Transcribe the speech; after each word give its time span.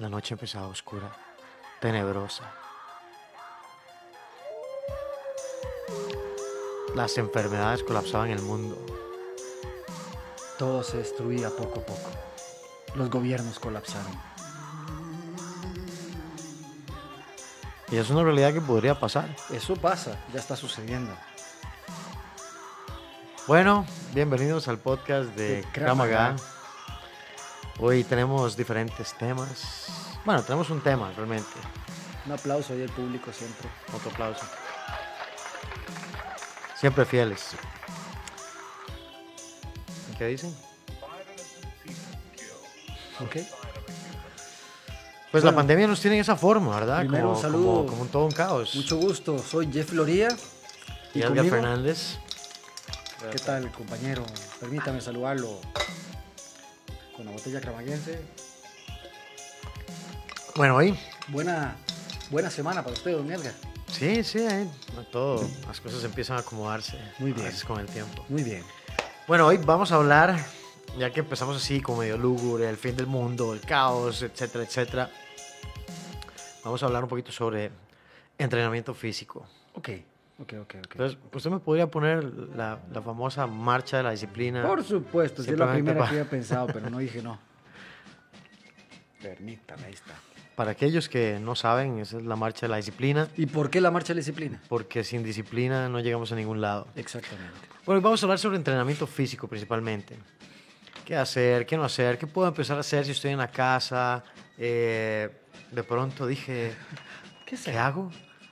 La 0.00 0.08
noche 0.08 0.32
empezaba 0.32 0.66
oscura, 0.66 1.12
tenebrosa. 1.78 2.50
Las 6.94 7.18
enfermedades 7.18 7.82
colapsaban 7.82 8.30
el 8.30 8.40
mundo. 8.40 8.78
Todo 10.58 10.82
se 10.82 10.96
destruía 10.96 11.50
poco 11.50 11.80
a 11.80 11.84
poco. 11.84 12.10
Los 12.94 13.10
gobiernos 13.10 13.58
colapsaron. 13.58 14.18
Y 17.90 17.98
es 17.98 18.08
una 18.08 18.22
realidad 18.22 18.54
que 18.54 18.62
podría 18.62 18.98
pasar. 18.98 19.36
Eso 19.50 19.76
pasa, 19.76 20.18
ya 20.32 20.40
está 20.40 20.56
sucediendo. 20.56 21.14
Bueno, 23.46 23.84
bienvenidos 24.14 24.66
al 24.66 24.78
podcast 24.78 25.28
de 25.34 25.56
De 25.56 25.64
Kramaga. 25.72 26.30
Maga. 26.30 26.60
Hoy 27.82 28.04
tenemos 28.04 28.58
diferentes 28.58 29.14
temas. 29.14 29.89
Bueno, 30.30 30.44
tenemos 30.44 30.70
un 30.70 30.80
tema 30.80 31.10
realmente. 31.16 31.50
Un 32.24 32.30
aplauso 32.30 32.72
ahí 32.72 32.82
al 32.82 32.88
público 32.90 33.32
siempre. 33.32 33.68
Otro 33.92 34.12
aplauso. 34.12 34.44
Siempre 36.78 37.04
fieles. 37.04 37.48
¿Qué 40.16 40.26
dicen? 40.28 40.54
¿Ok? 43.18 43.38
Pues 45.32 45.42
la 45.42 45.52
pandemia 45.52 45.88
nos 45.88 46.00
tiene 46.00 46.14
en 46.14 46.20
esa 46.20 46.36
forma, 46.36 46.76
¿verdad? 46.76 47.00
Primero, 47.00 47.24
como, 47.24 47.34
un 47.34 47.42
saludo. 47.42 47.74
Como, 47.78 47.86
como 47.86 48.02
un 48.02 48.08
todo 48.10 48.24
un 48.26 48.30
caos. 48.30 48.76
Mucho 48.76 48.98
gusto, 48.98 49.36
soy 49.40 49.68
Jeff 49.72 49.92
Loría. 49.92 50.28
y 51.12 51.18
¿Y 51.18 51.22
Edgar? 51.22 51.46
Fernández. 51.46 52.18
¿Qué 53.32 53.38
tal, 53.38 53.68
compañero? 53.72 54.24
Permítame 54.60 55.00
saludarlo 55.00 55.60
con 57.16 57.26
la 57.26 57.32
botella 57.32 57.60
cramaguense. 57.60 58.22
Bueno, 60.60 60.76
hoy. 60.76 60.94
Buena, 61.28 61.74
buena 62.30 62.50
semana 62.50 62.82
para 62.82 62.92
usted, 62.92 63.12
don 63.12 63.32
Edgar. 63.32 63.54
Sí, 63.86 64.22
sí, 64.22 64.40
ahí, 64.40 64.70
todo. 65.10 65.42
Las 65.66 65.80
cosas 65.80 66.04
empiezan 66.04 66.36
a 66.36 66.40
acomodarse. 66.40 66.98
Muy 67.18 67.32
bien. 67.32 67.50
con 67.66 67.80
el 67.80 67.86
tiempo. 67.86 68.26
Muy 68.28 68.42
bien. 68.42 68.62
Bueno, 69.26 69.46
hoy 69.46 69.56
vamos 69.56 69.90
a 69.90 69.94
hablar, 69.94 70.36
ya 70.98 71.10
que 71.10 71.20
empezamos 71.20 71.56
así 71.56 71.80
como 71.80 72.00
medio 72.00 72.18
lúgubre, 72.18 72.68
el 72.68 72.76
fin 72.76 72.94
del 72.94 73.06
mundo, 73.06 73.54
el 73.54 73.62
caos, 73.62 74.22
etcétera, 74.22 74.64
etcétera. 74.64 75.10
Vamos 76.62 76.82
a 76.82 76.86
hablar 76.86 77.04
un 77.04 77.08
poquito 77.08 77.32
sobre 77.32 77.70
entrenamiento 78.36 78.92
físico. 78.92 79.46
Ok, 79.72 79.88
ok, 80.40 80.52
ok, 80.60 80.74
ok. 80.84 80.88
Entonces, 80.92 81.18
usted 81.32 81.50
me 81.50 81.60
podría 81.60 81.86
poner 81.86 82.22
la, 82.54 82.80
la 82.92 83.00
famosa 83.00 83.46
marcha 83.46 83.96
de 83.96 84.02
la 84.02 84.10
disciplina. 84.10 84.62
Por 84.66 84.84
supuesto, 84.84 85.40
es 85.40 85.58
la 85.58 85.72
primera 85.72 86.02
que 86.02 86.08
había 86.10 86.28
pensado, 86.28 86.66
pero 86.66 86.90
no 86.90 86.98
dije 86.98 87.22
no. 87.22 87.38
Permítame, 89.22 89.86
ahí 89.86 89.94
está. 89.94 90.12
Para 90.56 90.72
aquellos 90.72 91.08
que 91.08 91.38
no 91.40 91.54
saben, 91.54 92.00
esa 92.00 92.18
es 92.18 92.24
la 92.24 92.36
marcha 92.36 92.66
de 92.66 92.70
la 92.70 92.76
disciplina, 92.76 93.28
¿Y 93.36 93.46
por 93.46 93.70
qué 93.70 93.80
la 93.80 93.90
marcha 93.90 94.08
de 94.08 94.16
la 94.16 94.18
disciplina? 94.20 94.60
porque 94.68 95.04
sin 95.04 95.22
disciplina 95.22 95.88
no 95.88 96.00
llegamos 96.00 96.32
a 96.32 96.36
ningún 96.36 96.60
lado. 96.60 96.86
Exactamente. 96.96 97.54
Bueno, 97.86 98.00
vamos 98.02 98.22
a 98.22 98.26
hablar 98.26 98.38
sobre 98.38 98.56
entrenamiento 98.58 99.06
físico 99.06 99.48
principalmente. 99.48 100.16
¿Qué 101.04 101.16
hacer? 101.16 101.64
¿Qué 101.66 101.76
no 101.76 101.84
hacer? 101.84 102.18
¿Qué 102.18 102.26
puedo 102.26 102.46
empezar 102.48 102.76
a 102.76 102.80
hacer 102.80 103.04
si 103.04 103.12
estoy 103.12 103.30
en 103.32 103.38
la 103.38 103.48
casa? 103.48 104.22
Eh, 104.58 105.30
de 105.72 105.82
pronto 105.82 106.26
dije, 106.26 106.72
¿Qué 107.46 107.56
¿qué 107.56 107.78
hago? 107.78 108.10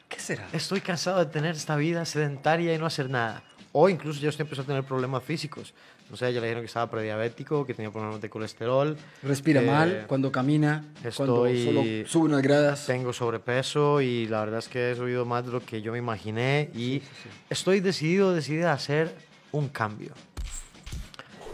¿Qué 0.08 0.18
será? 0.18 0.46
Estoy 0.52 0.80
cansado 0.80 1.18
de 1.18 1.26
tener 1.26 1.54
esta 1.54 1.76
vida 1.76 2.04
sedentaria 2.06 2.74
y 2.74 2.78
no 2.78 2.86
hacer 2.86 3.10
nada. 3.10 3.42
O 3.72 3.88
incluso 3.88 4.20
ya 4.20 4.30
estoy 4.30 4.44
empezando 4.44 4.72
a 4.72 4.76
tener 4.76 4.84
problemas 4.88 5.22
físicos. 5.22 5.74
No 6.10 6.16
sé, 6.16 6.32
ya 6.32 6.40
le 6.40 6.46
dijeron 6.46 6.62
que 6.62 6.66
estaba 6.68 6.90
prediabético, 6.90 7.66
que 7.66 7.74
tenía 7.74 7.90
problemas 7.90 8.20
de 8.20 8.30
colesterol. 8.30 8.96
Respira 9.22 9.60
Eh, 9.60 9.64
mal 9.66 10.04
cuando 10.08 10.32
camina, 10.32 10.84
cuando 11.14 11.46
estoy- 11.46 11.64
solo 11.64 11.84
sube 12.10 12.24
unas 12.28 12.42
gradas. 12.42 12.86
Tengo 12.86 13.12
sobrepeso 13.12 14.00
y 14.00 14.26
la 14.26 14.40
verdad 14.40 14.60
es 14.60 14.68
que 14.68 14.92
he 14.92 14.96
subido 14.96 15.24
más 15.26 15.44
de 15.44 15.52
lo 15.52 15.60
que 15.60 15.82
yo 15.82 15.92
me 15.92 15.98
imaginé 15.98 16.70
y 16.74 17.02
estoy 17.50 17.80
decidido, 17.80 18.32
decidido 18.34 18.70
a 18.70 18.72
hacer 18.72 19.14
un 19.52 19.68
cambio. 19.68 20.12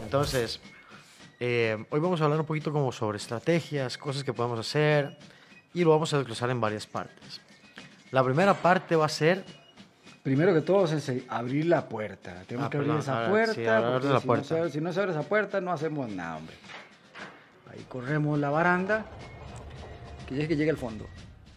Entonces, 0.03 0.59
eh, 1.39 1.77
hoy 1.89 1.99
vamos 1.99 2.21
a 2.21 2.25
hablar 2.25 2.39
un 2.39 2.45
poquito 2.45 2.71
como 2.71 2.91
sobre 2.91 3.17
estrategias, 3.17 3.97
cosas 3.97 4.23
que 4.23 4.33
podemos 4.33 4.59
hacer 4.59 5.17
y 5.73 5.83
lo 5.83 5.89
vamos 5.91 6.13
a 6.13 6.17
desglosar 6.19 6.49
en 6.49 6.61
varias 6.61 6.87
partes. 6.87 7.41
La 8.11 8.23
primera 8.23 8.53
parte 8.53 8.95
va 8.95 9.05
a 9.05 9.09
ser 9.09 9.43
Primero 10.25 10.55
que 10.55 10.61
todo 10.61 10.85
es 10.85 11.11
abrir 11.29 11.67
la 11.67 11.87
puerta. 11.87 12.41
Tenemos 12.47 12.65
Ah, 12.65 12.69
que 12.71 12.77
abrir 12.77 12.89
perdón, 12.93 13.03
esa 13.03 13.19
ver, 13.19 13.29
puerta. 13.29 13.53
sí, 13.53 13.65
abrir 13.67 14.03
la 14.11 14.19
si, 14.19 14.25
puerta. 14.25 14.57
No 14.57 14.69
si 14.69 14.81
no 14.81 14.91
se 14.91 14.99
abre 14.99 15.11
esa 15.11 15.21
puerta, 15.21 15.61
no 15.61 15.71
hacemos 15.71 16.09
nada, 16.09 16.37
hombre. 16.37 16.55
Ahí 17.71 17.85
corremos 17.87 18.39
la 18.39 18.49
baranda. 18.49 19.05
Que 20.27 20.33
llegue 20.33 20.47
que 20.47 20.55
llegue 20.55 20.71
al 20.71 20.77
fondo. 20.77 21.05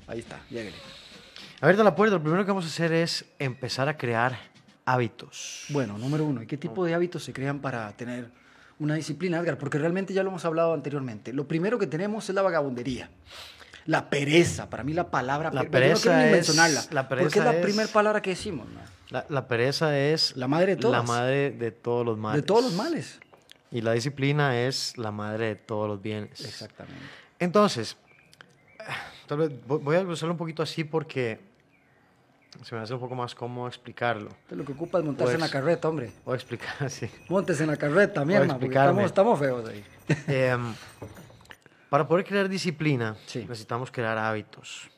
Ahí 0.06 0.18
está, 0.18 0.38
lléguele. 0.50 0.76
abierta 1.62 1.82
la 1.82 1.96
puerta. 1.96 2.16
Lo 2.16 2.22
primero 2.22 2.44
que 2.44 2.50
vamos 2.50 2.66
a 2.66 2.68
hacer 2.68 2.92
es 2.92 3.24
empezar 3.38 3.88
a 3.88 3.96
crear 3.96 4.38
hábitos. 4.84 5.64
Bueno, 5.70 5.96
número 5.96 6.26
uno, 6.26 6.42
¿y 6.42 6.46
qué 6.46 6.58
tipo 6.58 6.84
de 6.84 6.92
hábitos 6.92 7.24
se 7.24 7.32
crean 7.32 7.60
para 7.60 7.90
tener 7.92 8.28
una 8.78 8.96
disciplina, 8.96 9.38
Edgar? 9.38 9.56
Porque 9.56 9.78
realmente 9.78 10.12
ya 10.12 10.22
lo 10.22 10.28
hemos 10.28 10.44
hablado 10.44 10.74
anteriormente. 10.74 11.32
Lo 11.32 11.48
primero 11.48 11.78
que 11.78 11.86
tenemos 11.86 12.28
es 12.28 12.34
la 12.34 12.42
vagabundería. 12.42 13.08
La 13.88 14.10
pereza, 14.10 14.68
para 14.68 14.84
mí 14.84 14.92
la 14.92 15.10
palabra 15.10 15.50
La 15.50 15.62
pe- 15.62 15.66
yo 15.66 15.70
no 15.70 15.70
quiero 15.70 15.94
pereza 15.94 16.18
ni 16.18 16.24
es- 16.26 16.32
mencionarla, 16.32 16.84
la 16.90 17.08
porque 17.08 17.24
es 17.24 17.32
pereza 17.32 17.52
la 17.52 17.60
primera 17.62 17.88
palabra 17.88 18.20
que 18.22 18.30
decimos, 18.30 18.68
¿no? 18.68 18.80
La, 19.08 19.24
la 19.30 19.48
pereza 19.48 19.98
es 19.98 20.36
La 20.36 20.46
madre 20.46 20.76
de 20.76 20.82
la 20.82 20.88
todas. 20.88 21.06
madre 21.06 21.50
de 21.52 21.70
todos 21.72 22.04
los 22.04 22.18
males. 22.18 22.42
De 22.42 22.46
todos 22.46 22.62
los 22.64 22.74
males. 22.74 23.18
Y 23.70 23.80
la 23.80 23.92
disciplina 23.92 24.60
es 24.60 24.96
la 24.98 25.10
madre 25.10 25.46
de 25.46 25.56
todos 25.56 25.88
los 25.88 26.02
bienes. 26.02 26.38
Exactamente. 26.44 27.00
Entonces, 27.38 27.96
tal 29.26 29.38
vez 29.38 29.50
vo- 29.66 29.80
voy 29.82 29.96
a 29.96 30.00
desglosarlo 30.00 30.32
un 30.34 30.38
poquito 30.38 30.62
así 30.62 30.84
porque 30.84 31.40
se 32.64 32.74
me 32.74 32.82
hace 32.82 32.92
un 32.92 33.00
poco 33.00 33.14
más 33.14 33.34
cómodo 33.34 33.68
explicarlo. 33.68 34.28
Lo 34.50 34.64
que 34.66 34.72
ocupa 34.72 34.98
es 34.98 35.04
montarse 35.06 35.34
en 35.34 35.40
la 35.40 35.48
carreta, 35.48 35.88
hombre. 35.88 36.10
Voy 36.26 36.34
a 36.34 36.36
explicar 36.36 36.74
así. 36.80 37.08
Montes 37.30 37.58
en 37.62 37.68
la 37.68 37.76
carreta, 37.78 38.22
mi 38.26 38.34
hermano, 38.34 38.58
porque 38.60 38.76
estamos, 38.76 39.04
estamos 39.04 39.38
feos 39.38 39.66
ahí. 39.68 39.82
Em, 40.26 40.74
para 41.90 42.06
poder 42.08 42.24
crear 42.24 42.48
disciplina, 42.48 43.16
Sí. 43.26 43.40
necesitamos 43.48 43.90
crear 43.90 44.18
hábitos. 44.18 44.90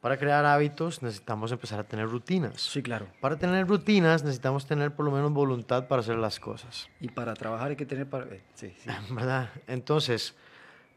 Para 0.00 0.16
crear 0.16 0.44
hábitos, 0.44 1.02
necesitamos 1.02 1.50
empezar 1.50 1.80
a 1.80 1.84
tener 1.84 2.06
rutinas. 2.08 2.60
Sí, 2.62 2.82
claro. 2.82 3.08
Para 3.20 3.36
tener 3.36 3.66
rutinas, 3.66 4.22
necesitamos 4.22 4.64
tener 4.64 4.92
por 4.94 5.04
lo 5.04 5.10
menos 5.10 5.32
voluntad 5.32 5.88
para 5.88 6.00
hacer 6.00 6.16
las 6.16 6.38
cosas. 6.38 6.88
Y 7.00 7.08
para 7.08 7.34
trabajar 7.34 7.70
hay 7.70 7.76
que 7.76 7.84
tener... 7.86 8.08
Para... 8.08 8.26
eh, 8.26 8.42
Sí, 8.54 8.72
sí. 8.78 8.88
¿Verdad? 9.10 9.50
Entonces, 9.66 10.36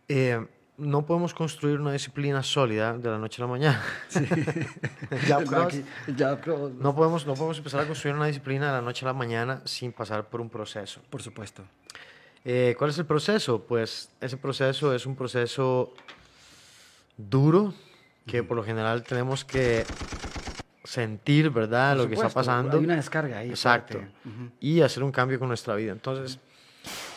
eh, 0.07 0.46
no 0.78 1.03
podemos 1.07 1.34
construir 1.34 1.79
una 1.79 1.91
disciplina 1.94 2.44
sólida 2.44 2.96
de 2.96 3.09
la 3.09 3.18
noche 3.18 3.41
a 3.41 3.46
la 3.46 3.52
mañana. 3.52 3.81
Ya, 5.28 5.38
cross. 5.38 5.50
Rocky, 5.50 5.84
el 6.08 6.16
jab 6.16 6.40
cross, 6.41 6.72
No 6.73 6.96
podemos, 6.96 7.25
no 7.25 7.34
podemos 7.34 7.58
empezar 7.58 7.81
a 7.81 7.85
construir 7.88 8.16
una 8.16 8.28
disciplina 8.28 8.68
de 8.68 8.72
la 8.73 8.81
noche 8.81 9.03
a 9.06 9.08
la 9.08 9.13
mañana 9.13 9.62
sin 9.66 9.91
pasar 9.94 10.29
por 10.29 10.41
un 10.41 10.50
proceso. 10.50 11.02
Por 11.09 11.22
supuesto. 11.22 11.63
Eh, 12.44 12.75
¿Cuál 12.78 12.90
es 12.90 12.97
el 12.97 13.06
proceso? 13.06 13.62
Pues 13.63 14.09
ese 14.19 14.38
proceso 14.38 14.94
es 14.96 15.06
un 15.06 15.16
proceso 15.16 15.94
duro 17.18 17.74
que 18.25 18.44
por 18.44 18.57
lo 18.57 18.63
general 18.63 19.03
tenemos 19.03 19.46
que 19.46 19.85
sentir, 20.84 21.50
¿verdad? 21.50 21.96
Por 21.96 22.03
lo 22.03 22.07
que 22.09 22.16
está 22.16 22.29
supuesto, 22.29 22.50
pasando. 22.52 22.78
Hay 22.78 22.84
una 22.84 22.96
descarga 22.96 23.38
ahí. 23.40 23.50
Exacto. 23.50 24.00
fuerte. 24.00 24.13
Ujú. 24.25 24.50
Y 24.59 24.81
hacer 24.81 25.03
un 25.03 25.12
cambio 25.12 25.38
con 25.40 25.47
nuestra 25.47 25.75
vida. 25.75 25.91
Entonces, 25.91 26.40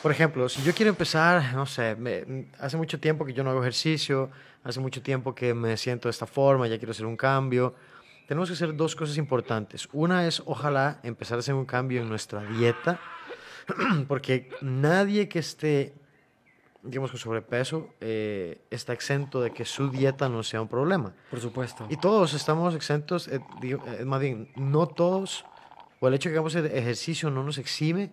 por 0.02 0.12
ejemplo, 0.12 0.48
si 0.48 0.62
yo 0.62 0.74
quiero 0.74 0.90
empezar, 0.90 1.54
no 1.54 1.64
sé, 1.66 1.96
me- 1.96 2.46
hace 2.58 2.76
mucho 2.76 3.00
tiempo 3.00 3.24
que 3.24 3.32
yo 3.32 3.42
no 3.42 3.50
hago 3.50 3.60
ejercicio, 3.62 4.30
hace 4.62 4.80
mucho 4.80 5.02
tiempo 5.02 5.34
que 5.34 5.54
me 5.54 5.76
siento 5.76 6.08
de 6.08 6.10
esta 6.10 6.26
forma, 6.26 6.66
ya 6.68 6.76
quiero 6.78 6.92
hacer 6.92 7.06
un 7.06 7.16
cambio. 7.16 7.74
Tenemos 8.28 8.48
que 8.48 8.54
hacer 8.54 8.74
dos 8.76 8.94
cosas 8.96 9.16
importantes. 9.18 9.88
Una 9.92 10.26
es, 10.26 10.42
ojalá, 10.46 11.00
empezar 11.02 11.36
a 11.36 11.40
hacer 11.40 11.54
un 11.54 11.64
cambio 11.66 12.00
en 12.02 12.08
nuestra 12.08 12.42
dieta, 12.44 12.98
porque 14.08 14.50
nadie 14.60 15.28
que 15.28 15.38
esté, 15.38 15.94
digamos, 16.82 17.10
con 17.10 17.18
sobrepeso 17.18 17.90
eh, 18.00 18.62
está 18.70 18.92
exento 18.92 19.40
de 19.40 19.52
que 19.52 19.64
su 19.64 19.90
dieta 19.90 20.28
no 20.28 20.42
sea 20.42 20.60
un 20.60 20.68
problema. 20.68 21.14
Por 21.30 21.40
supuesto. 21.40 21.86
Y 21.90 21.96
todos 21.96 22.34
estamos 22.34 22.74
exentos, 22.74 23.28
eh, 23.28 23.40
digo, 23.60 23.82
eh, 23.86 24.04
más 24.04 24.20
bien, 24.20 24.50
no 24.56 24.86
todos, 24.86 25.44
o 26.00 26.08
el 26.08 26.14
hecho 26.14 26.28
de 26.28 26.34
que 26.34 26.38
hagamos 26.38 26.54
ejercicio 26.54 27.30
no 27.30 27.42
nos 27.42 27.58
exime 27.58 28.10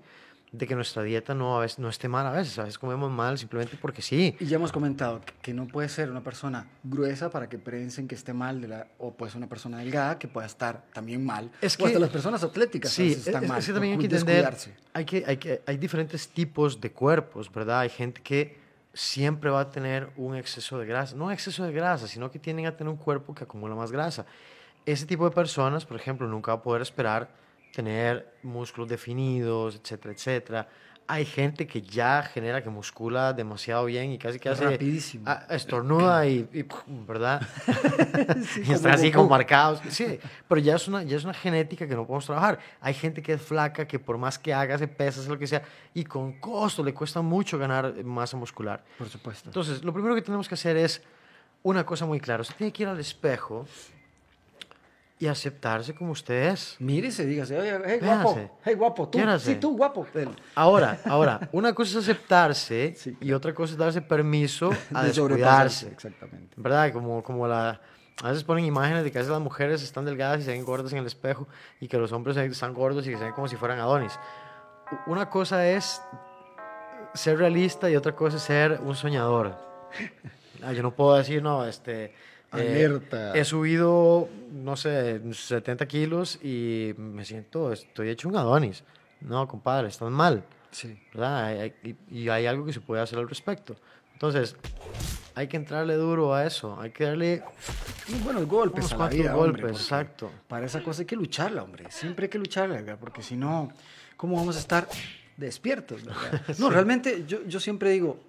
de 0.52 0.68
que 0.68 0.76
nuestra 0.76 1.02
dieta 1.04 1.34
no, 1.34 1.56
a 1.58 1.62
veces, 1.62 1.80
no 1.80 1.88
esté 1.88 2.10
mal 2.10 2.26
a 2.28 2.32
veces. 2.32 2.60
A 2.60 2.64
veces 2.64 2.78
comemos 2.78 3.10
mal 3.10 3.38
simplemente 3.38 3.78
porque 3.82 4.02
sí. 4.02 4.36
Y 4.38 4.46
ya 4.48 4.58
hemos 4.58 4.74
comentado 4.74 5.22
que- 5.22 5.32
que 5.42 5.54
no 5.54 5.66
puede 5.66 5.88
ser 5.88 6.12
una 6.12 6.22
persona 6.22 6.68
gruesa 6.84 7.30
para 7.30 7.48
que 7.48 7.58
piensen 7.58 8.06
que 8.08 8.16
esté 8.16 8.34
mal, 8.34 8.60
de 8.60 8.68
la, 8.68 8.88
o 8.98 9.14
puede 9.14 9.32
ser 9.32 9.38
una 9.38 9.48
persona 9.48 9.78
delgada 9.78 10.20
que 10.20 10.28
pueda 10.28 10.46
estar 10.46 10.84
también 10.94 11.26
mal. 11.26 11.50
Es 11.62 11.76
o 11.76 11.78
que- 11.78 11.86
hasta 11.86 12.00
las 12.00 12.10
personas 12.10 12.44
atléticas 12.44 12.92
Sí, 12.92 13.14
están 13.14 13.44
es- 13.44 13.50
mal. 13.50 13.60
es 13.60 13.66
que 13.66 13.72
también 13.72 13.94
hay 13.94 14.00
que 14.08 14.14
entender, 14.14 14.54
hay, 14.94 15.06
que, 15.06 15.24
hay, 15.26 15.38
que, 15.38 15.62
hay 15.66 15.78
diferentes 15.78 16.28
tipos 16.28 16.82
de 16.82 16.92
cuerpos, 16.92 17.50
¿verdad? 17.50 17.80
Hay 17.80 17.90
gente 17.90 18.22
que 18.22 18.60
siempre 18.94 19.50
va 19.50 19.62
a 19.62 19.70
tener 19.70 20.10
un 20.18 20.36
exceso 20.36 20.78
de 20.78 20.86
grasa, 20.86 21.16
no 21.16 21.32
exceso 21.32 21.64
de 21.64 21.72
grasa, 21.72 22.08
sino 22.10 22.30
que 22.30 22.40
tienden 22.40 22.66
a 22.66 22.76
tener 22.76 22.92
un 22.92 22.98
cuerpo 22.98 23.34
que 23.34 23.46
acumula 23.46 23.74
más 23.74 23.90
grasa. 23.94 24.26
Ese 24.86 25.06
tipo 25.06 25.24
de 25.30 25.34
personas, 25.34 25.86
por 25.86 25.96
ejemplo, 25.96 26.28
nunca 26.28 26.52
va 26.54 26.60
a 26.60 26.62
poder 26.62 26.82
esperar 26.82 27.30
tener 27.74 28.34
músculos 28.44 28.90
definidos, 28.90 29.76
etcétera, 29.76 30.14
etcétera. 30.14 30.68
hay 31.08 31.26
gente 31.26 31.68
que 31.68 31.82
ya 31.82 32.24
genera 32.24 32.64
que 32.64 32.70
muscula 32.70 33.34
demasiado 33.34 33.86
bien 33.86 34.12
y 34.12 34.18
casi 34.18 34.40
que 34.40 34.48
hace 34.48 34.64
Rapidísimo. 34.64 35.26
ah, 35.28 35.46
estornuda 35.50 36.26
y, 36.26 36.48
y, 36.54 36.66
¿verdad? 37.06 37.42
Sí, 38.54 38.64
y 38.66 38.72
están 38.72 38.94
así 38.94 39.12
como 39.12 39.28
marcados. 39.30 39.82
Sí, 39.90 40.20
pero 40.48 40.62
ya 40.62 40.76
es 40.76 40.88
una 40.88 41.04
ya 41.04 41.18
es 41.18 41.24
una 41.24 41.34
genética 41.34 41.88
que 41.88 41.96
no 41.96 42.06
podemos 42.06 42.26
trabajar. 42.26 42.60
Hay 42.80 42.94
gente 42.94 43.22
que 43.22 43.34
es 43.34 43.42
flaca 43.42 43.86
que 43.86 44.00
por 44.00 44.18
más 44.18 44.40
que 44.40 44.54
haga, 44.54 44.78
se 44.78 44.88
pesa, 44.88 45.22
lo 45.30 45.38
que 45.38 45.48
sea 45.48 45.64
y 45.94 46.04
con 46.06 46.40
costo 46.40 46.84
le 46.84 46.94
cuesta 46.94 47.22
mucho 47.22 47.58
ganar 47.58 47.94
masa 48.04 48.38
muscular. 48.38 48.84
Por 48.98 49.10
supuesto. 49.10 49.50
Entonces, 49.50 49.84
lo 49.84 49.92
primero 49.94 50.16
que 50.16 50.22
tenemos 50.22 50.48
que 50.48 50.56
hacer 50.56 50.78
es 50.78 51.02
una 51.64 51.86
cosa 51.86 52.06
muy 52.06 52.20
clara. 52.20 52.42
Usted 52.42 52.56
tiene 52.56 52.72
que 52.72 52.84
ir 52.84 52.90
al 52.90 53.00
espejo 53.00 53.66
y 55.22 55.28
aceptarse 55.28 55.94
como 55.94 56.14
usted 56.14 56.48
es. 56.48 56.76
Mírese, 56.80 57.28
dígase, 57.28 57.56
oye, 57.56 57.80
hey, 57.86 58.00
guapo, 58.02 58.36
Véase. 58.36 58.52
hey, 58.66 58.74
guapo, 58.74 59.08
tú, 59.08 59.20
Quiérase. 59.20 59.54
sí, 59.54 59.60
tú, 59.60 59.78
guapo. 59.78 60.08
Ahora, 60.56 61.00
ahora, 61.06 61.48
una 61.52 61.74
cosa 61.76 61.92
es 61.92 62.10
aceptarse 62.10 62.96
Sí, 62.98 63.16
y 63.22 63.32
otra 63.32 63.54
cosa 63.54 63.74
es 63.74 63.78
darse 63.78 64.02
permiso 64.02 64.72
a 64.96 65.04
De 65.04 65.10
descuidarse. 65.10 65.90
Exactamente. 65.90 66.56
¿Verdad? 66.58 66.92
Como, 66.92 67.22
como 67.22 67.48
la... 67.48 67.80
A 68.24 68.30
veces 68.30 68.44
ponen 68.44 68.66
imágenes 68.66 69.04
de 69.04 69.12
que 69.12 69.20
a 69.20 69.22
veces 69.22 69.32
las 69.32 69.42
mujeres 69.42 69.84
están 69.84 70.06
delgadas 70.06 70.42
y 70.42 70.44
se 70.44 70.52
ven 70.52 70.66
gordas 70.66 70.92
en 70.92 70.98
el 70.98 71.06
espejo 71.06 71.48
y 71.80 71.88
que 71.88 71.98
los 71.98 72.12
hombres 72.12 72.36
están 72.38 72.74
gordos 72.74 73.06
y 73.06 73.12
que 73.12 73.18
se 73.18 73.24
ven 73.24 73.34
como 73.34 73.48
si 73.48 73.56
fueran 73.58 73.78
Adonis. 73.80 74.18
Una 75.06 75.30
cosa 75.30 75.68
es 75.68 76.02
ser 77.14 77.38
realista 77.38 77.92
y 77.92 77.96
otra 77.96 78.16
cosa 78.16 78.38
es 78.38 78.44
ser 78.44 78.80
un 78.84 78.96
soñador. 78.96 79.56
Ah, 80.64 80.74
yo 80.74 80.84
no 80.84 80.92
puedo 80.94 81.16
decir, 81.16 81.42
no, 81.42 81.66
este... 81.66 82.14
eh, 82.54 82.62
Alerta. 82.62 83.34
he 83.36 83.46
subido, 83.46 84.30
no 84.52 84.76
sé, 84.76 85.22
70 85.34 85.86
kilos 85.88 86.40
y 86.44 86.94
me 86.98 87.26
siento, 87.26 87.72
estoy 87.72 88.10
hecho 88.10 88.30
un 88.30 88.36
Adonis. 88.36 88.84
No, 89.22 89.48
compadre, 89.48 89.88
estás 89.88 90.12
mal. 90.12 90.44
Sí. 90.72 90.98
¿verdad? 91.14 91.72
Y, 91.84 91.96
y 92.10 92.30
hay 92.30 92.46
algo 92.46 92.66
que 92.66 92.74
se 92.74 92.80
puede 92.80 93.02
hacer 93.02 93.20
al 93.20 93.28
respecto. 93.28 93.76
Entonces, 94.14 94.56
hay 95.36 95.48
que 95.48 95.58
entrarle 95.58 95.96
duro 95.96 96.34
a 96.34 96.46
eso, 96.46 96.80
hay 96.80 96.92
que 96.92 97.06
darle 97.06 97.44
buenos 98.24 98.46
golpes 98.46 98.92
a 98.94 98.98
la 98.98 99.08
vida, 99.08 99.34
golpes, 99.34 99.64
hombre, 99.64 99.78
exacto. 99.78 100.32
Para 100.48 100.66
esa 100.66 100.84
cosa 100.84 101.02
hay 101.02 101.06
que 101.06 101.16
lucharla, 101.16 101.64
hombre. 101.64 101.86
Siempre 101.90 102.26
hay 102.26 102.30
que 102.30 102.38
lucharla, 102.38 102.78
Edgar, 102.80 102.98
porque 103.00 103.24
si 103.24 103.36
no, 103.36 103.72
¿cómo 104.18 104.36
vamos 104.36 104.58
a 104.58 104.60
estar 104.60 104.88
despiertos? 105.38 106.04
verdad? 106.04 106.42
No, 106.60 106.70
realmente 106.70 107.24
yo, 107.28 107.44
yo 107.48 107.60
siempre 107.60 107.92
digo, 107.92 108.20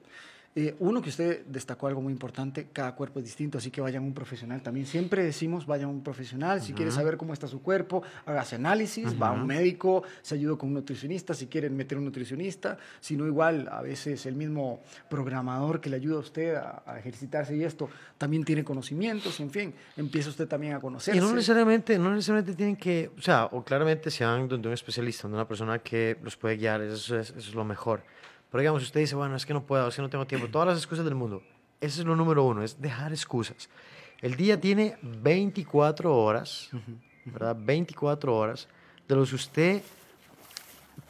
eh, 0.55 0.77
uno 0.81 1.01
que 1.01 1.09
usted 1.09 1.47
destacó 1.47 1.87
algo 1.87 2.03
muy 2.03 2.13
importante, 2.13 2.69
cada 2.73 2.95
cuerpo 2.95 3.21
es 3.21 3.25
distinto, 3.25 3.57
así 3.57 3.71
que 3.71 3.81
vayan 3.81 4.03
a 4.03 4.07
un 4.07 4.13
profesional 4.13 4.61
también. 4.61 4.85
Siempre 4.85 5.25
decimos, 5.25 5.65
vayan 5.65 5.87
a 5.87 5.93
un 5.93 6.03
profesional, 6.03 6.61
si 6.61 6.75
quiere 6.75 6.91
saber 6.91 7.17
cómo 7.17 7.33
está 7.33 7.49
su 7.49 7.63
cuerpo, 7.63 8.03
hágase 8.27 8.57
análisis, 8.57 9.21
va 9.21 9.29
a 9.29 9.33
un 9.33 9.47
médico, 9.47 10.03
se 10.21 10.35
ayuda 10.35 10.57
con 10.59 10.69
un 10.69 10.75
nutricionista, 10.75 11.33
si 11.33 11.47
quieren 11.47 11.75
meter 11.75 11.97
un 11.97 12.05
nutricionista, 12.05 12.77
si 13.01 13.17
no 13.17 13.27
igual, 13.27 13.67
a 13.73 13.81
veces 13.81 14.27
el 14.27 14.35
mismo 14.35 14.83
programador 15.09 15.81
que 15.81 15.89
le 15.89 15.97
ayuda 15.97 16.17
a 16.17 16.21
usted 16.21 16.55
a, 16.57 16.83
a 16.85 16.99
ejercitarse 16.99 17.57
y 17.57 17.65
esto, 17.65 17.89
también 18.19 18.45
tiene 18.45 18.63
conocimientos, 18.63 19.41
en 19.41 19.51
fin, 19.51 19.75
empieza 19.97 20.29
usted 20.29 20.47
también 20.47 20.75
a 20.75 20.81
conocerse. 20.81 21.17
Y 21.17 21.21
no 21.21 21.33
necesariamente, 21.33 21.99
no 21.99 22.11
necesariamente 22.11 22.55
tienen 22.55 22.77
que, 22.77 23.11
o 23.17 23.23
sea, 23.23 23.47
o 23.47 23.65
claramente 23.65 24.11
se 24.11 24.25
van 24.25 24.49
donde 24.49 24.69
un 24.69 24.75
especialista, 24.75 25.23
donde 25.23 25.37
una 25.37 25.49
persona 25.49 25.79
que 25.79 26.19
los 26.23 26.37
puede 26.37 26.57
guiar, 26.59 26.83
eso 26.83 27.19
es, 27.19 27.31
eso 27.31 27.39
es 27.39 27.55
lo 27.55 27.65
mejor. 27.65 28.03
Pero 28.53 28.61
digamos, 28.61 28.83
usted 28.85 29.01
dice, 29.01 29.17
bueno, 29.17 29.35
es 29.35 29.45
que 29.47 29.53
no 29.55 29.63
puedo, 29.65 29.89
es 29.89 29.97
que 29.97 30.03
no 30.03 30.09
tengo 30.11 30.27
tiempo, 30.27 30.47
todas 30.49 30.69
las 30.69 30.77
excusas 30.79 31.05
del 31.05 31.15
mundo. 31.17 31.43
Ese 31.81 32.01
es 32.03 32.07
lo 32.07 32.15
número 32.15 32.45
uno, 32.45 32.63
es 32.63 32.81
dejar 32.81 33.11
excusas. 33.13 33.69
El 34.21 34.37
día 34.37 34.61
tiene 34.61 34.97
24 35.03 36.15
horas, 36.17 36.69
¿verdad? 37.25 37.57
24 37.59 38.37
horas, 38.37 38.69
de 39.09 39.17
los 39.17 39.31
que 39.31 39.35
usted 39.37 39.83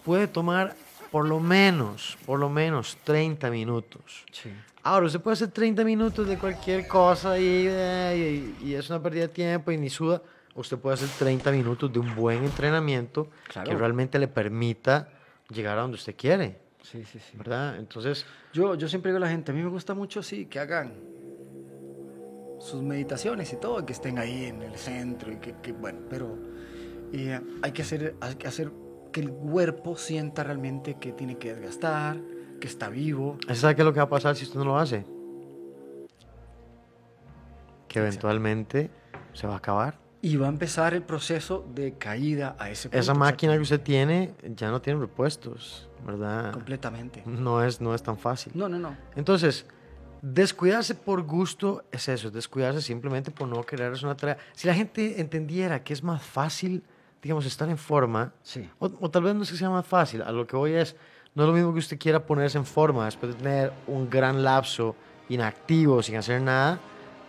puede 0.04 0.26
tomar 0.28 0.74
por 1.10 1.26
lo 1.28 1.40
menos, 1.40 2.16
por 2.24 2.38
lo 2.38 2.48
menos 2.48 2.96
30 3.04 3.50
minutos. 3.50 4.24
Sí. 4.32 4.50
Ahora, 4.82 5.06
usted 5.06 5.20
puede 5.20 5.34
hacer 5.34 5.48
30 5.50 5.84
minutos 5.84 6.26
de 6.26 6.38
cualquier 6.38 6.88
cosa 6.88 7.38
y, 7.38 7.66
eh, 7.68 8.54
y- 8.62 8.68
y 8.68 8.74
es 8.74 8.88
una 8.88 9.00
pérdida 9.02 9.22
de 9.22 9.28
tiempo 9.28 9.70
y 9.70 9.76
ni 9.78 9.90
suda. 9.90 10.22
Usted 10.54 10.78
puede 10.78 10.94
hacer 10.94 11.08
30 11.18 11.50
minutos 11.52 11.92
de 11.92 11.98
un 11.98 12.14
buen 12.14 12.42
entrenamiento 12.44 13.28
Claro. 13.48 13.70
que 13.70 13.76
realmente 13.76 14.18
le 14.18 14.26
permita 14.28 15.08
llegar 15.50 15.78
a 15.78 15.82
donde 15.82 15.96
usted 15.96 16.16
quiere, 16.16 16.58
Sí, 16.82 17.04
sí, 17.04 17.18
sí. 17.18 17.36
¿verdad? 17.36 17.76
Entonces, 17.76 18.26
Yo, 18.52 18.74
yo 18.74 18.88
siempre 18.88 19.10
digo 19.10 19.18
a 19.18 19.20
la 19.20 19.28
gente, 19.28 19.52
a 19.52 19.54
mí 19.54 19.62
me 19.62 19.70
gusta 19.70 19.94
mucho, 19.94 20.22
sí, 20.22 20.46
que 20.46 20.58
hagan 20.58 20.94
sus 22.58 22.82
meditaciones 22.82 23.52
y 23.52 23.56
todo, 23.56 23.84
que 23.84 23.92
estén 23.92 24.18
ahí 24.18 24.44
en 24.44 24.62
el 24.62 24.76
centro, 24.76 25.32
y 25.32 25.36
que, 25.36 25.54
que, 25.62 25.72
bueno, 25.72 26.00
pero 26.08 26.38
eh, 27.12 27.40
hay, 27.62 27.72
que 27.72 27.82
hacer, 27.82 28.16
hay 28.20 28.34
que 28.36 28.46
hacer 28.46 28.70
que 29.12 29.20
el 29.20 29.30
cuerpo 29.30 29.96
sienta 29.96 30.44
realmente 30.44 30.94
que 30.98 31.12
tiene 31.12 31.38
que 31.38 31.54
desgastar, 31.54 32.20
que 32.60 32.66
está 32.66 32.88
vivo. 32.88 33.36
¿sabe 33.52 33.74
qué 33.74 33.82
es 33.82 33.86
lo 33.86 33.92
que 33.92 34.00
va 34.00 34.04
a 34.04 34.08
pasar 34.08 34.36
si 34.36 34.44
usted 34.44 34.58
no 34.58 34.64
lo 34.64 34.78
hace? 34.78 35.04
Que 37.88 37.98
eventualmente 37.98 38.90
se 39.32 39.46
va 39.46 39.54
a 39.54 39.56
acabar. 39.58 40.01
Y 40.24 40.36
va 40.36 40.46
a 40.46 40.48
empezar 40.50 40.94
el 40.94 41.02
proceso 41.02 41.66
de 41.74 41.94
caída 41.98 42.54
a 42.58 42.70
ese 42.70 42.88
punto. 42.88 42.98
Esa 42.98 43.12
máquina 43.12 43.54
que 43.54 43.60
usted 43.60 43.80
tiene 43.80 44.34
ya 44.56 44.70
no 44.70 44.80
tiene 44.80 45.00
repuestos, 45.00 45.88
¿verdad? 46.06 46.52
Completamente. 46.52 47.22
No 47.26 47.62
es, 47.62 47.80
no 47.80 47.92
es 47.94 48.02
tan 48.04 48.16
fácil. 48.16 48.52
No, 48.54 48.68
no, 48.68 48.78
no. 48.78 48.96
Entonces, 49.16 49.66
descuidarse 50.22 50.94
por 50.94 51.22
gusto 51.22 51.84
es 51.90 52.08
eso, 52.08 52.28
es 52.28 52.32
descuidarse 52.32 52.80
simplemente 52.80 53.30
por 53.32 53.48
no 53.48 53.62
querer 53.64 53.92
hacer 53.92 54.04
una 54.06 54.16
tarea. 54.16 54.38
Si 54.52 54.68
la 54.68 54.74
gente 54.74 55.20
entendiera 55.20 55.82
que 55.82 55.92
es 55.92 56.04
más 56.04 56.22
fácil, 56.22 56.84
digamos, 57.20 57.44
estar 57.44 57.68
en 57.68 57.78
forma, 57.78 58.32
Sí. 58.42 58.68
o, 58.78 58.90
o 59.00 59.10
tal 59.10 59.24
vez 59.24 59.34
no 59.34 59.42
es 59.42 59.50
que 59.50 59.56
sea 59.56 59.70
más 59.70 59.86
fácil, 59.86 60.22
a 60.22 60.30
lo 60.30 60.46
que 60.46 60.54
voy 60.56 60.72
es, 60.74 60.94
no 61.34 61.42
es 61.42 61.48
lo 61.48 61.52
mismo 61.54 61.72
que 61.72 61.80
usted 61.80 61.98
quiera 61.98 62.24
ponerse 62.24 62.58
en 62.58 62.64
forma 62.64 63.06
después 63.06 63.32
de 63.34 63.38
tener 63.42 63.72
un 63.88 64.08
gran 64.08 64.44
lapso 64.44 64.94
inactivo, 65.28 66.00
sin 66.02 66.16
hacer 66.16 66.40
nada, 66.42 66.78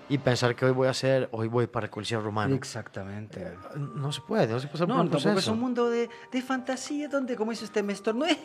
y 0.10 0.18
pensar 0.18 0.56
que 0.56 0.66
hoy 0.66 0.72
voy 0.72 0.88
a 0.88 0.92
hacer, 0.92 1.30
hoy 1.32 1.48
voy 1.48 1.68
para 1.68 1.86
el 1.86 1.90
Coliseo 1.90 2.22
Romano. 2.22 2.56
Exactamente. 2.56 3.58
No 3.96 4.12
se 4.12 4.22
puede, 4.22 4.48
no 4.48 4.60
se 4.60 4.68
puede 4.68 4.86
No, 4.86 5.10
por 5.10 5.26
un 5.26 5.38
es 5.38 5.48
un 5.48 5.60
mundo 5.60 5.90
de, 5.90 6.10
de 6.32 6.42
fantasía 6.42 7.08
donde, 7.08 7.36
como 7.36 7.52
dice 7.52 7.64
usted, 7.66 7.84
me 7.84 7.94
estornude 7.94 8.38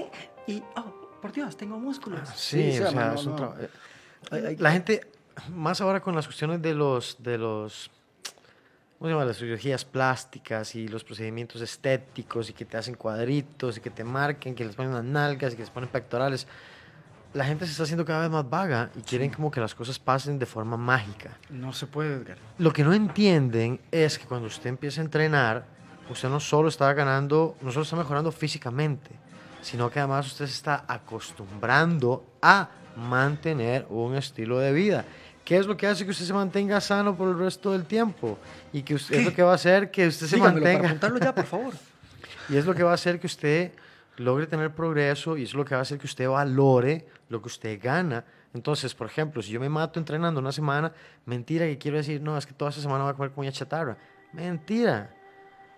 y, 0.47 0.63
oh, 0.77 1.11
por 1.21 1.33
Dios, 1.33 1.57
tengo 1.57 1.79
músculos. 1.79 2.29
Sí, 2.37 2.71
o 2.81 2.83
sea, 2.83 2.93
mano, 2.93 3.15
es 3.15 3.27
un 3.27 3.37
no. 3.37 3.55
tra- 3.55 3.69
eh, 4.33 4.57
La 4.59 4.71
gente, 4.73 5.11
más 5.53 5.81
ahora 5.81 6.01
con 6.01 6.15
las 6.15 6.27
cuestiones 6.27 6.63
de 6.63 6.75
los, 6.75 7.17
de 7.21 7.39
los, 7.39 7.91
¿cómo 8.99 9.09
se 9.09 9.13
llama? 9.15 9.25
Las 9.25 9.39
cirugías 9.39 9.85
plásticas 9.85 10.75
y 10.77 10.87
los 10.89 11.03
procedimientos 11.03 11.61
estéticos 11.61 12.51
y 12.51 12.53
que 12.53 12.65
te 12.65 12.77
hacen 12.77 12.95
cuadritos 12.95 13.79
y 13.79 13.81
que 13.81 13.91
te 13.91 14.05
marquen, 14.05 14.55
que 14.55 14.65
les 14.65 14.77
ponen 14.77 14.95
las 14.95 15.05
nalgas 15.05 15.53
y 15.53 15.57
que 15.57 15.63
les 15.63 15.71
ponen 15.71 15.89
pectorales. 15.91 16.47
La 17.35 17.45
gente 17.45 17.67
se 17.67 17.73
está 17.73 17.83
haciendo 17.83 18.05
cada 18.05 18.23
vez 18.23 18.31
más 18.31 18.49
vaga 18.49 18.91
y 18.97 19.03
quieren 19.03 19.31
como 19.31 19.51
que 19.51 19.61
las 19.61 19.75
cosas 19.75 19.99
pasen 19.99 20.39
de 20.39 20.47
forma 20.47 20.77
mágica. 20.77 21.37
No 21.51 21.73
se 21.73 21.87
puede, 21.87 22.15
Edgar. 22.15 22.39
Lo 22.59 22.73
que 22.73 22.83
no 22.83 22.93
entienden 22.95 23.81
es 23.91 24.19
que 24.19 24.25
cuando 24.27 24.47
usted 24.47 24.71
empieza 24.71 25.01
a 25.01 25.05
entrenar, 25.05 25.67
usted 26.09 26.29
no 26.29 26.41
solo 26.41 26.69
está 26.69 26.93
ganando, 26.95 27.57
no 27.61 27.71
solo 27.71 27.83
está 27.83 27.97
mejorando 27.97 28.33
físicamente, 28.33 29.11
sino 29.61 29.91
que 29.91 29.99
además 29.99 30.27
usted 30.27 30.47
se 30.47 30.53
está 30.53 30.85
acostumbrando 30.89 32.25
a 32.41 32.71
mantener 32.97 33.87
un 33.91 34.17
estilo 34.17 34.59
de 34.59 34.73
vida. 34.73 35.05
¿Qué 35.45 35.57
es 35.59 35.67
lo 35.67 35.77
que 35.77 35.87
hace 35.87 36.05
que 36.05 36.11
usted 36.11 36.25
se 36.27 36.33
mantenga 36.33 36.81
sano 36.81 37.17
por 37.17 37.29
el 37.29 37.39
resto 37.39 37.73
del 37.73 37.85
tiempo? 37.85 38.39
Y 38.73 38.83
que 38.83 38.95
usted, 38.95 39.17
es 39.17 39.25
lo 39.25 39.35
que 39.35 39.43
va 39.43 39.53
a 39.53 39.55
hacer 39.55 39.91
que 39.91 40.07
usted 40.07 40.27
se 40.27 40.37
Dígamelo 40.37 40.61
para 40.63 40.73
mantenga. 40.73 40.89
apuntarlo 40.89 41.19
ya, 41.21 41.35
por 41.35 41.47
favor. 41.47 41.75
Y 42.51 42.57
es 42.57 42.65
lo 42.65 42.75
que 42.75 42.83
va 42.83 42.93
a 42.93 42.95
hacer 42.95 43.21
que 43.21 43.27
usted 43.27 43.73
logre 44.19 44.47
tener 44.47 44.75
progreso 44.75 45.37
y 45.37 45.45
es 45.45 45.55
lo 45.55 45.65
que 45.65 45.75
va 45.75 45.81
a 45.81 45.83
hacer 45.83 45.99
que 45.99 46.07
usted 46.07 46.29
valore 46.29 47.07
lo 47.29 47.41
que 47.41 47.49
usted 47.49 47.79
gana. 47.83 48.25
Entonces, 48.55 48.95
por 48.95 49.07
ejemplo, 49.07 49.43
si 49.43 49.53
yo 49.53 49.61
me 49.61 49.69
mato 49.69 49.99
entrenando 49.99 50.41
una 50.41 50.53
semana, 50.53 50.93
mentira 51.27 51.67
que 51.67 51.79
quiero 51.79 51.97
decir, 51.99 52.21
no, 52.21 52.37
es 52.37 52.47
que 52.47 52.53
toda 52.55 52.71
esa 52.71 52.81
semana 52.81 53.05
voy 53.05 53.13
a 53.13 53.15
comer 53.15 53.31
comida 53.33 53.53
chatarra. 53.53 53.97
Mentira, 54.33 55.15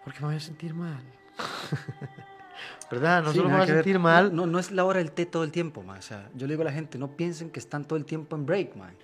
porque 0.05 0.21
me 0.21 0.27
voy 0.29 0.37
a 0.37 0.41
sentir 0.41 0.75
mal. 0.75 1.03
¿Verdad? 2.91 3.23
No 3.23 3.31
Sí, 3.33 3.39
solo 3.39 3.49
me 3.49 3.55
voy 3.57 3.63
a 3.63 3.67
ver. 3.67 3.75
sentir 3.77 3.99
mal. 3.99 4.35
No, 4.35 4.47
no 4.47 4.59
es 4.59 4.71
la 4.71 4.85
hora 4.85 4.99
del 4.99 5.13
té 5.13 5.27
todo 5.27 5.45
el 5.45 5.53
tiempo, 5.53 5.83
man. 5.83 5.99
O 5.99 6.03
sea, 6.03 6.29
yo 6.35 6.47
le 6.47 6.55
digo 6.55 6.63
a 6.63 6.67
la 6.67 6.73
gente, 6.73 6.99
no 6.99 7.17
piensen 7.17 7.51
que 7.51 7.61
están 7.61 7.85
todo 7.85 7.97
el 7.99 8.05
tiempo 8.05 8.37
en 8.37 8.47
break, 8.47 8.75
man. 8.77 8.95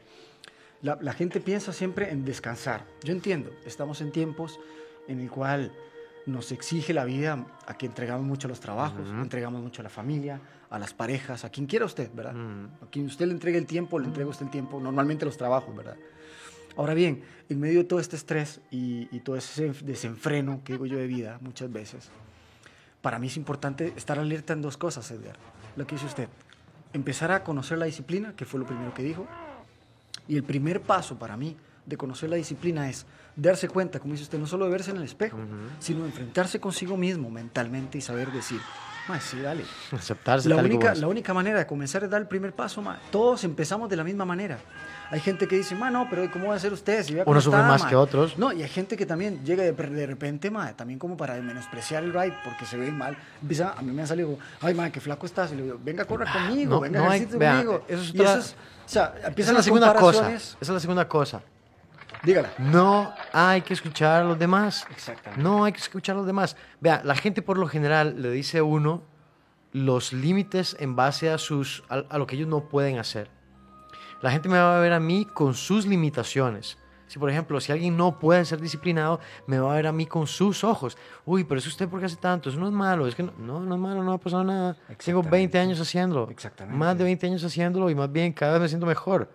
La, 0.82 0.98
la 1.00 1.12
gente 1.12 1.40
piensa 1.40 1.72
siempre 1.72 2.10
en 2.10 2.24
descansar. 2.24 2.84
Yo 3.02 3.12
entiendo, 3.12 3.50
estamos 3.64 4.00
en 4.00 4.12
tiempos 4.12 4.60
en 5.08 5.20
el 5.20 5.30
cual 5.30 5.72
nos 6.26 6.50
exige 6.52 6.92
la 6.92 7.04
vida 7.04 7.46
a 7.66 7.74
que 7.78 7.86
entregamos 7.86 8.26
mucho 8.26 8.48
a 8.48 8.50
los 8.50 8.60
trabajos, 8.60 9.08
entregamos 9.08 9.62
mucho 9.62 9.80
a 9.82 9.84
la 9.84 9.88
familia, 9.88 10.40
a 10.70 10.78
las 10.78 10.92
parejas, 10.92 11.44
a 11.44 11.50
quien 11.50 11.66
quiera 11.66 11.84
usted, 11.84 12.10
¿verdad? 12.12 12.34
Mm. 12.34 12.84
A 12.84 12.90
quien 12.90 13.06
usted 13.06 13.26
le 13.26 13.32
entregue 13.32 13.58
el 13.58 13.66
tiempo, 13.66 13.98
le 13.98 14.06
entrega 14.06 14.28
usted 14.28 14.46
el 14.46 14.50
tiempo, 14.50 14.80
normalmente 14.80 15.24
los 15.24 15.36
trabajos, 15.36 15.74
¿verdad? 15.74 15.96
Ahora 16.76 16.94
bien, 16.94 17.22
en 17.48 17.60
medio 17.60 17.78
de 17.78 17.84
todo 17.84 18.00
este 18.00 18.16
estrés 18.16 18.60
y, 18.70 19.08
y 19.16 19.20
todo 19.20 19.36
ese 19.36 19.72
desenfreno 19.84 20.60
que 20.64 20.74
digo 20.74 20.84
yo 20.84 20.98
de 20.98 21.06
vida 21.06 21.38
muchas 21.40 21.72
veces, 21.72 22.10
para 23.00 23.18
mí 23.18 23.28
es 23.28 23.36
importante 23.36 23.92
estar 23.96 24.18
alerta 24.18 24.52
en 24.52 24.62
dos 24.62 24.76
cosas, 24.76 25.08
Edgar. 25.12 25.36
Lo 25.76 25.86
que 25.86 25.94
dice 25.94 26.06
usted, 26.06 26.28
empezar 26.92 27.30
a 27.30 27.44
conocer 27.44 27.78
la 27.78 27.86
disciplina, 27.86 28.34
que 28.34 28.44
fue 28.44 28.58
lo 28.58 28.66
primero 28.66 28.92
que 28.92 29.02
dijo, 29.02 29.26
y 30.26 30.36
el 30.36 30.42
primer 30.42 30.80
paso 30.82 31.16
para 31.18 31.36
mí 31.36 31.56
de 31.86 31.96
conocer 31.96 32.28
la 32.28 32.36
disciplina 32.36 32.88
es 32.90 33.06
darse 33.36 33.68
cuenta, 33.68 33.98
como 34.00 34.12
dice 34.12 34.24
usted, 34.24 34.38
no 34.38 34.46
solo 34.46 34.64
de 34.66 34.70
verse 34.72 34.90
en 34.90 34.96
el 34.98 35.04
espejo, 35.04 35.38
sino 35.78 36.04
enfrentarse 36.04 36.60
consigo 36.60 36.96
mismo 36.96 37.30
mentalmente 37.30 37.98
y 37.98 38.00
saber 38.00 38.30
decir, 38.32 38.60
Ma, 39.08 39.20
sí, 39.20 39.38
dale. 39.40 39.62
Aceptarse 39.92 40.48
La 40.48 40.56
tal 40.56 40.64
única, 40.64 40.94
la 40.96 41.06
única 41.06 41.32
manera 41.32 41.60
de 41.60 41.66
comenzar 41.66 42.02
es 42.02 42.10
dar 42.10 42.20
el 42.20 42.26
primer 42.26 42.52
paso, 42.52 42.82
ma. 42.82 42.98
Todos 43.12 43.44
empezamos 43.44 43.88
de 43.88 43.94
la 43.94 44.02
misma 44.02 44.24
manera. 44.24 44.58
Hay 45.12 45.20
gente 45.20 45.46
que 45.46 45.54
dice, 45.56 45.76
ma, 45.76 45.92
no, 45.92 46.08
pero 46.10 46.28
¿cómo 46.32 46.48
va 46.48 46.56
a 46.56 46.58
ser 46.58 46.72
usted? 46.72 47.04
Si 47.04 47.14
vea 47.14 47.22
cómo 47.24 47.30
Uno 47.30 47.40
sufre 47.40 47.60
está, 47.60 47.68
más 47.68 47.84
ma". 47.84 47.88
que 47.88 47.94
otros. 47.94 48.36
No, 48.36 48.52
y 48.52 48.64
hay 48.64 48.68
gente 48.68 48.96
que 48.96 49.06
también 49.06 49.44
llega 49.44 49.62
de, 49.62 49.70
de 49.72 50.06
repente, 50.08 50.50
ma, 50.50 50.72
también 50.76 50.98
como 50.98 51.16
para 51.16 51.36
menospreciar 51.36 52.02
el 52.02 52.12
ride 52.12 52.36
porque 52.44 52.66
se 52.66 52.76
ve 52.76 52.90
mal. 52.90 53.16
Empieza, 53.40 53.74
a 53.78 53.82
mí 53.82 53.92
me 53.92 54.02
han 54.02 54.08
salido, 54.08 54.36
ay, 54.60 54.74
ma, 54.74 54.90
qué 54.90 54.98
flaco 55.00 55.24
estás. 55.26 55.52
Y 55.52 55.54
le 55.54 55.62
digo, 55.62 55.78
venga, 55.84 56.04
corra 56.04 56.32
conmigo, 56.32 56.74
no, 56.74 56.80
venga, 56.80 56.98
no 56.98 57.08
hay- 57.08 57.26
vea, 57.26 57.52
conmigo. 57.62 57.84
eso 57.86 58.02
es 58.02 58.08
eso 58.12 58.24
o 58.24 58.88
sea, 58.88 59.14
Esa 59.18 59.28
empiezan 59.28 59.36
es 59.36 59.46
la 59.46 59.52
las 59.58 59.64
segunda 59.64 59.94
cosa. 59.94 60.32
Esa 60.32 60.56
es 60.60 60.68
la 60.68 60.80
segunda 60.80 61.08
cosa. 61.08 61.42
Dígala. 62.26 62.52
No 62.58 63.12
hay 63.32 63.62
que 63.62 63.72
escuchar 63.72 64.22
a 64.22 64.24
los 64.24 64.36
demás. 64.38 64.84
Exactamente. 64.90 65.42
No 65.42 65.64
hay 65.64 65.72
que 65.72 65.78
escuchar 65.78 66.16
a 66.16 66.18
los 66.18 66.26
demás. 66.26 66.56
Vea, 66.80 67.00
la 67.04 67.14
gente 67.14 67.40
por 67.40 67.56
lo 67.56 67.68
general 67.68 68.20
le 68.20 68.30
dice 68.30 68.58
a 68.58 68.64
uno 68.64 69.02
los 69.72 70.12
límites 70.12 70.76
en 70.80 70.96
base 70.96 71.30
a, 71.30 71.38
sus, 71.38 71.84
a, 71.88 72.02
a 72.08 72.18
lo 72.18 72.26
que 72.26 72.34
ellos 72.34 72.48
no 72.48 72.68
pueden 72.68 72.98
hacer. 72.98 73.30
La 74.22 74.32
gente 74.32 74.48
me 74.48 74.58
va 74.58 74.76
a 74.76 74.80
ver 74.80 74.92
a 74.92 74.98
mí 74.98 75.24
con 75.24 75.54
sus 75.54 75.86
limitaciones. 75.86 76.78
Si, 77.06 77.20
por 77.20 77.30
ejemplo, 77.30 77.60
si 77.60 77.70
alguien 77.70 77.96
no 77.96 78.18
puede 78.18 78.44
ser 78.44 78.60
disciplinado, 78.60 79.20
me 79.46 79.60
va 79.60 79.72
a 79.72 79.76
ver 79.76 79.86
a 79.86 79.92
mí 79.92 80.06
con 80.06 80.26
sus 80.26 80.64
ojos. 80.64 80.98
Uy, 81.24 81.44
pero 81.44 81.60
es 81.60 81.66
usted 81.68 81.88
porque 81.88 82.06
hace 82.06 82.16
tanto. 82.16 82.50
Eso 82.50 82.58
no 82.58 82.66
es 82.66 82.72
malo. 82.72 83.06
Es 83.06 83.14
que 83.14 83.22
no, 83.22 83.32
no, 83.38 83.60
no 83.60 83.74
es 83.76 83.80
malo, 83.80 84.02
no 84.02 84.12
ha 84.14 84.18
pasado 84.18 84.42
nada. 84.42 84.76
Tengo 85.04 85.22
20 85.22 85.36
Exactamente. 85.36 85.58
años 85.60 85.80
haciéndolo. 85.80 86.28
Exactamente. 86.30 86.76
Más 86.76 86.98
de 86.98 87.04
20 87.04 87.26
años 87.26 87.44
haciéndolo 87.44 87.88
y 87.88 87.94
más 87.94 88.10
bien 88.10 88.32
cada 88.32 88.54
vez 88.54 88.62
me 88.62 88.68
siento 88.68 88.86
mejor. 88.86 89.30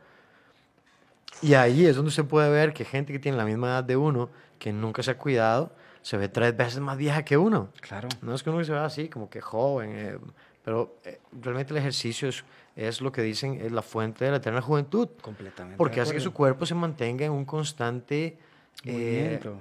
Y 1.42 1.54
ahí 1.56 1.86
es 1.86 1.96
donde 1.96 2.10
usted 2.10 2.26
puede 2.26 2.50
ver 2.50 2.74
que 2.74 2.86
gente 2.86 3.12
que 3.12 3.20
tiene 3.20 3.38
la 3.38 3.46
misma 3.46 3.68
edad 3.68 3.84
de 3.84 3.98
uno, 3.98 4.30
que 4.60 4.72
nunca 4.72 5.02
se 5.02 5.12
ha 5.12 5.18
cuidado, 5.18 5.72
se 6.02 6.18
ve 6.18 6.28
tres 6.30 6.56
veces 6.56 6.80
más 6.80 6.98
vieja 6.98 7.24
que 7.24 7.38
uno. 7.38 7.70
Claro. 7.82 8.08
No 8.22 8.34
es 8.34 8.44
que 8.44 8.50
uno 8.50 8.64
se 8.64 8.72
vea 8.72 8.86
así, 8.86 9.10
como 9.10 9.30
que 9.30 9.42
joven, 9.42 9.92
eh, 9.96 10.18
pero 10.64 10.98
eh, 11.04 11.20
realmente 11.42 11.74
el 11.74 11.78
ejercicio 11.78 12.30
es, 12.30 12.44
es 12.76 13.02
lo 13.02 13.12
que 13.12 13.22
dicen, 13.22 13.60
es 13.62 13.72
la 13.72 13.82
fuente 13.82 14.26
de 14.26 14.32
la 14.32 14.38
eterna 14.38 14.62
juventud. 14.62 15.10
Completamente. 15.22 15.78
Porque 15.78 16.02
hace 16.02 16.14
que 16.14 16.20
su 16.20 16.34
cuerpo 16.34 16.66
se 16.66 16.76
mantenga 16.76 17.26
en 17.26 17.32
un 17.32 17.46
constante 17.46 18.38
eh, 18.84 19.40
Movimiento. 19.42 19.58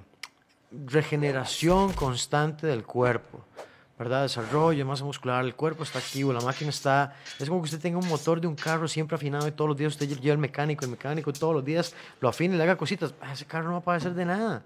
regeneración 0.86 1.92
constante 1.92 2.66
del 2.66 2.84
cuerpo. 2.84 3.44
¿Verdad? 4.00 4.22
Desarrollo, 4.22 4.86
masa 4.86 5.04
muscular, 5.04 5.44
el 5.44 5.54
cuerpo 5.54 5.82
está 5.82 5.98
activo, 5.98 6.32
la 6.32 6.40
máquina 6.40 6.70
está... 6.70 7.14
Es 7.38 7.46
como 7.50 7.60
que 7.60 7.66
usted 7.66 7.80
tenga 7.80 7.98
un 7.98 8.08
motor 8.08 8.40
de 8.40 8.46
un 8.46 8.54
carro 8.56 8.88
siempre 8.88 9.14
afinado 9.14 9.46
y 9.46 9.52
todos 9.52 9.68
los 9.68 9.76
días 9.76 9.92
usted 9.92 10.08
lleva 10.18 10.32
el 10.32 10.38
mecánico, 10.38 10.86
el 10.86 10.90
mecánico 10.90 11.30
todos 11.34 11.52
los 11.52 11.62
días 11.62 11.94
lo 12.18 12.30
afina 12.30 12.54
y 12.54 12.56
le 12.56 12.62
haga 12.62 12.76
cositas. 12.78 13.12
Ah, 13.20 13.34
Ese 13.34 13.44
carro 13.44 13.66
no 13.66 13.72
va 13.72 13.78
a 13.80 13.84
padecer 13.84 14.14
de 14.14 14.24
nada. 14.24 14.62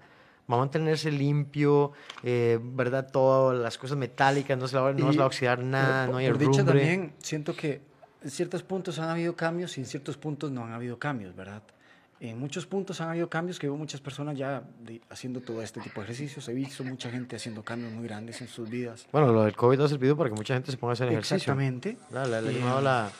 Va 0.49 0.55
a 0.55 0.59
mantenerse 0.59 1.11
limpio, 1.11 1.91
eh, 2.23 2.57
¿verdad? 2.63 3.09
Todas 3.11 3.57
las 3.59 3.77
cosas 3.77 3.97
metálicas, 3.97 4.57
no 4.57 4.69
se, 4.69 4.75
la, 4.77 4.81
va- 4.83 4.93
no 4.93 5.11
se 5.11 5.17
va 5.17 5.25
a 5.25 5.27
oxidar 5.27 5.59
nada, 5.59 6.05
por- 6.05 6.13
no 6.13 6.17
hay 6.19 6.31
por 6.31 6.41
herrumbre. 6.41 6.63
también 6.63 7.13
siento 7.21 7.53
que 7.57 7.81
en 8.23 8.31
ciertos 8.31 8.63
puntos 8.63 8.99
han 8.99 9.09
habido 9.09 9.35
cambios 9.35 9.77
y 9.77 9.81
en 9.81 9.85
ciertos 9.87 10.15
puntos 10.15 10.49
no 10.49 10.63
han 10.63 10.71
habido 10.71 10.97
cambios, 10.97 11.35
¿verdad? 11.35 11.61
En 12.21 12.39
muchos 12.39 12.65
puntos 12.65 13.01
han 13.01 13.09
habido 13.09 13.29
cambios 13.29 13.59
que 13.59 13.67
veo 13.67 13.75
muchas 13.75 13.99
personas 13.99 14.37
ya 14.37 14.63
de- 14.79 15.01
haciendo 15.09 15.41
todo 15.41 15.61
este 15.61 15.81
tipo 15.81 15.99
de 15.99 16.05
ejercicios. 16.05 16.47
He 16.47 16.53
visto 16.53 16.83
mucha 16.83 17.09
gente 17.11 17.35
haciendo 17.35 17.61
cambios 17.63 17.91
muy 17.91 18.05
grandes 18.05 18.39
en 18.41 18.47
sus 18.47 18.69
vidas. 18.69 19.05
Bueno, 19.11 19.31
lo 19.33 19.43
del 19.43 19.55
COVID 19.55 19.81
ha 19.81 19.87
servido 19.89 20.15
para 20.15 20.29
que 20.29 20.35
mucha 20.35 20.53
gente 20.53 20.71
se 20.71 20.77
ponga 20.77 20.91
a 20.91 20.93
hacer 20.93 21.09
ejercicio. 21.09 21.35
Exactamente. 21.35 21.97
Le, 22.11 22.27
le 22.27 22.35
ha 22.37 22.51
Y, 22.51 22.55
llamado 22.59 22.81
la, 22.81 23.03
le 23.03 23.07
ha 23.07 23.11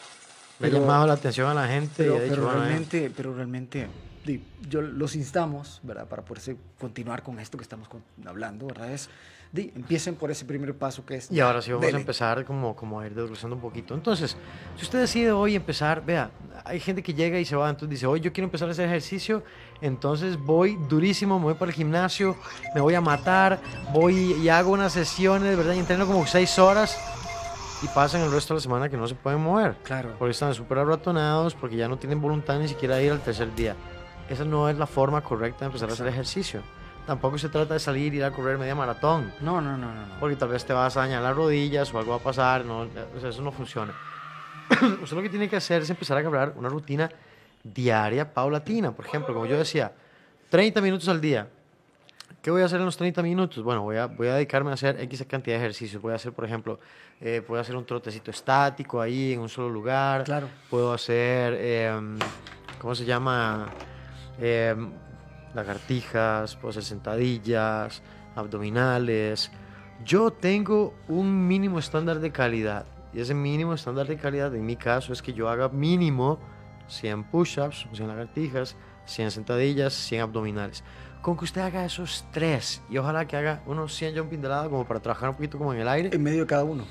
pero- 0.72 0.80
llamado 0.80 1.08
la 1.08 1.14
atención 1.14 1.50
a 1.50 1.54
la 1.54 1.68
gente 1.68 1.92
Pero, 1.98 2.14
dicho, 2.16 2.28
pero 2.30 2.44
bueno, 2.44 2.58
eh, 2.60 2.66
realmente, 2.68 3.12
pero 3.16 3.36
realmente 3.36 3.88
yo 4.70 4.82
los 4.82 5.16
instamos, 5.16 5.82
¿verdad? 5.84 6.08
Para 6.08 6.24
poderse 6.24 6.56
continuar 6.80 7.22
con 7.22 7.40
esto 7.40 7.58
que 7.58 7.64
estamos 7.64 7.88
hablando, 8.26 8.66
¿verdad? 8.68 8.92
Es, 8.92 9.10
di, 9.52 9.72
empiecen 9.76 10.16
por 10.16 10.32
ese 10.32 10.46
primer 10.46 10.76
paso 10.76 11.06
que 11.06 11.16
es... 11.16 11.32
Y 11.32 11.40
ahora 11.40 11.62
sí 11.62 11.72
vamos 11.72 11.86
dele. 11.86 11.98
a 11.98 12.02
empezar 12.02 12.46
como, 12.46 12.76
como 12.76 13.00
a 13.00 13.06
ir 13.06 13.16
desglosando 13.16 13.56
un 13.56 13.62
poquito. 13.62 13.94
Entonces, 13.94 14.38
si 14.76 14.84
usted 14.84 15.00
decide 15.00 15.32
hoy 15.32 15.56
empezar, 15.56 16.06
vea, 16.06 16.32
hay 16.64 16.80
gente 16.80 17.04
que 17.04 17.14
llega 17.14 17.40
y 17.40 17.46
se 17.46 17.56
va, 17.56 17.70
entonces 17.70 17.90
dice, 17.90 18.08
hoy 18.08 18.20
yo 18.20 18.34
quiero 18.34 18.46
empezar 18.46 18.68
a 18.68 18.72
hacer 18.72 18.88
ejercicio, 18.88 19.44
entonces 19.82 20.38
voy 20.38 20.78
durísimo, 20.90 21.38
me 21.40 21.46
voy 21.46 21.54
para 21.56 21.72
el 21.72 21.76
gimnasio, 21.76 22.36
me 22.74 22.82
voy 22.82 22.96
a 22.96 23.02
matar, 23.02 23.60
voy 23.94 24.34
y 24.34 24.50
hago 24.50 24.72
unas 24.72 24.94
sesiones, 24.94 25.56
¿verdad? 25.58 25.74
Y 25.74 25.80
entreno 25.80 26.06
como 26.08 26.26
seis 26.26 26.58
horas 26.60 26.98
y 27.82 27.88
pasan 27.88 28.22
el 28.22 28.32
resto 28.32 28.54
de 28.54 28.60
la 28.60 28.62
semana 28.62 28.90
que 28.90 28.98
no 28.98 29.08
se 29.08 29.16
pueden 29.16 29.42
mover. 29.42 29.76
Claro. 29.84 30.16
Porque 30.18 30.32
están 30.32 30.54
súper 30.54 30.80
abratonados, 30.80 31.54
porque 31.54 31.76
ya 31.76 31.88
no 31.88 31.98
tienen 31.98 32.22
voluntad 32.22 32.60
ni 32.60 32.68
siquiera 32.68 32.96
de 32.96 33.06
ir 33.06 33.12
al 33.12 33.22
tercer 33.22 33.54
día. 33.56 33.76
Esa 34.30 34.44
no 34.44 34.70
es 34.70 34.78
la 34.78 34.88
forma 34.88 35.22
correcta 35.22 35.62
de 35.62 35.66
empezar 35.68 35.90
a 35.90 35.94
hacer 35.94 36.08
ejercicio. 36.08 36.62
Tampoco 37.06 37.38
se 37.38 37.50
trata 37.50 37.76
de 37.76 37.80
salir 37.80 38.14
y 38.14 38.18
ir 38.18 38.24
a 38.24 38.32
correr 38.32 38.58
media 38.58 38.74
maratón. 38.74 39.32
No, 39.42 39.62
no, 39.62 39.78
no, 39.78 39.94
no. 39.94 40.08
no. 40.08 40.20
Porque 40.20 40.36
tal 40.36 40.50
vez 40.50 40.66
te 40.66 40.74
vas 40.74 40.98
a 40.98 41.02
dañar 41.02 41.22
las 41.22 41.36
rodillas 41.36 41.94
o 41.94 42.00
algo 42.00 42.12
va 42.12 42.18
a 42.18 42.24
pasar, 42.24 42.66
no, 42.66 42.80
o 42.80 43.20
sea, 43.20 43.30
eso 43.30 43.42
no 43.42 43.52
funciona. 43.52 43.94
Usted 45.04 45.16
lo 45.16 45.22
que 45.22 45.30
tiene 45.30 45.48
que 45.48 45.56
hacer 45.56 45.84
es 45.84 45.90
empezar 45.90 46.18
a 46.18 46.28
crear 46.28 46.54
una 46.56 46.70
rutina 46.70 47.10
diaria, 47.64 48.34
paulatina. 48.34 48.92
Por 48.92 49.06
ejemplo, 49.06 49.34
como 49.34 49.46
yo 49.46 49.58
decía, 49.58 49.92
30 50.50 50.82
minutos 50.82 51.08
al 51.10 51.22
día. 51.22 51.48
¿Qué 52.42 52.52
voy 52.52 52.62
a 52.62 52.66
hacer 52.66 52.80
en 52.80 52.86
los 52.86 52.98
30 52.98 53.24
minutos? 53.24 53.64
Bueno, 53.64 53.82
voy 53.82 53.98
a, 53.98 54.06
voy 54.06 54.28
a 54.28 54.36
dedicarme 54.36 54.70
a 54.72 54.76
hacer 54.76 55.00
X 55.02 55.26
cantidad 55.28 55.58
de 55.58 55.64
ejercicios. 55.64 56.02
Voy 56.02 56.14
a 56.14 56.16
hacer, 56.16 56.32
por 56.32 56.46
ejemplo, 56.46 56.80
eh, 57.20 57.42
puedo 57.46 57.60
hacer 57.60 57.76
un 57.76 57.86
trotecito 57.86 58.30
estático 58.30 59.02
ahí 59.02 59.34
en 59.34 59.40
un 59.40 59.50
solo 59.50 59.70
lugar. 59.70 60.24
Claro. 60.24 60.48
Puedo 60.70 60.94
hacer, 60.94 61.54
em, 61.56 62.20
¿cómo 62.80 62.94
se 62.94 63.04
llama? 63.04 63.70
Em, 64.40 64.92
lagartijas, 65.56 66.56
puedo 66.56 66.70
hacer 66.70 66.84
sentadillas, 66.84 68.02
abdominales. 68.36 69.52
Yo 70.04 70.32
tengo 70.32 70.94
un 71.08 71.48
mínimo 71.48 71.80
estándar 71.80 72.20
de 72.20 72.32
calidad. 72.32 72.86
Y 73.14 73.22
ese 73.22 73.34
mínimo 73.34 73.74
estándar 73.74 74.08
de 74.08 74.18
calidad, 74.18 74.54
en 74.54 74.66
mi 74.66 74.76
caso, 74.76 75.14
es 75.14 75.22
que 75.22 75.34
yo 75.34 75.48
haga 75.50 75.70
mínimo 75.70 76.38
100 76.88 77.24
push-ups, 77.26 77.88
100 77.94 78.08
lagartijas, 78.08 78.76
100 79.06 79.32
sentadillas, 79.32 79.94
100 79.94 80.22
abdominales. 80.22 80.84
Con 81.22 81.38
que 81.38 81.46
usted 81.46 81.62
haga 81.62 81.86
esos 81.86 82.26
tres 82.32 82.84
y 82.90 82.98
ojalá 82.98 83.26
que 83.26 83.36
haga 83.38 83.64
unos 83.66 83.96
100 83.96 84.18
jumping 84.18 84.42
de 84.42 84.50
lado 84.50 84.70
como 84.70 84.86
para 84.86 85.00
trabajar 85.00 85.30
un 85.30 85.36
poquito 85.36 85.58
como 85.58 85.74
en 85.74 85.80
el 85.80 85.88
aire. 85.88 86.10
En 86.14 86.22
medio 86.22 86.42
de 86.42 86.46
cada 86.48 86.64
uno. 86.64 86.84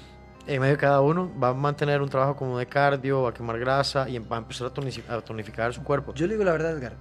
En 0.47 0.61
medio 0.61 0.75
de 0.75 0.81
cada 0.81 1.01
uno 1.03 1.31
va 1.41 1.49
a 1.51 1.55
mantener 1.55 2.03
un 2.03 2.09
trabajo 2.09 2.35
como 2.37 2.59
de 2.59 2.67
cardio, 2.67 3.23
va 3.23 3.31
a 3.31 3.35
quemar 3.35 3.59
grasa 3.59 4.09
y 4.09 4.19
va 4.19 4.37
a 4.37 4.39
empezar 4.41 4.67
a, 4.67 4.75
tonici- 4.75 5.09
a 5.09 5.21
tonificar 5.21 5.73
su 5.73 5.85
cuerpo. 5.85 6.13
Yo 6.15 6.27
le 6.27 6.33
digo 6.35 6.45
la 6.45 6.53
verdad, 6.53 6.73
Edgar, 6.73 6.97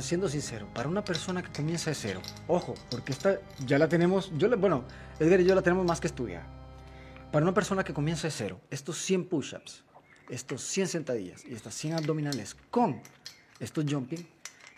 siendo 0.00 0.28
sincero, 0.28 0.68
para 0.74 0.88
una 0.88 1.04
persona 1.04 1.42
que 1.42 1.50
comienza 1.52 1.90
de 1.90 1.94
cero, 1.94 2.20
ojo, 2.48 2.74
porque 2.90 3.12
esta 3.12 3.38
ya 3.66 3.78
la 3.78 3.88
tenemos, 3.88 4.30
yo 4.36 4.48
la- 4.48 4.56
bueno, 4.56 4.84
Edgar 5.20 5.40
y 5.40 5.44
yo 5.44 5.54
la 5.54 5.62
tenemos 5.62 5.86
más 5.86 6.00
que 6.00 6.06
estudiar. 6.08 6.42
Para 7.32 7.44
una 7.44 7.54
persona 7.54 7.84
que 7.84 7.92
comienza 7.94 8.26
de 8.26 8.30
cero, 8.32 8.60
estos 8.70 8.98
100 8.98 9.24
push-ups, 9.28 9.84
estos 10.28 10.62
100 10.62 10.88
sentadillas 10.88 11.44
y 11.44 11.54
estas 11.54 11.74
100 11.74 11.94
abdominales 11.94 12.56
con 12.70 13.00
estos 13.60 13.84
jumping, 13.88 14.26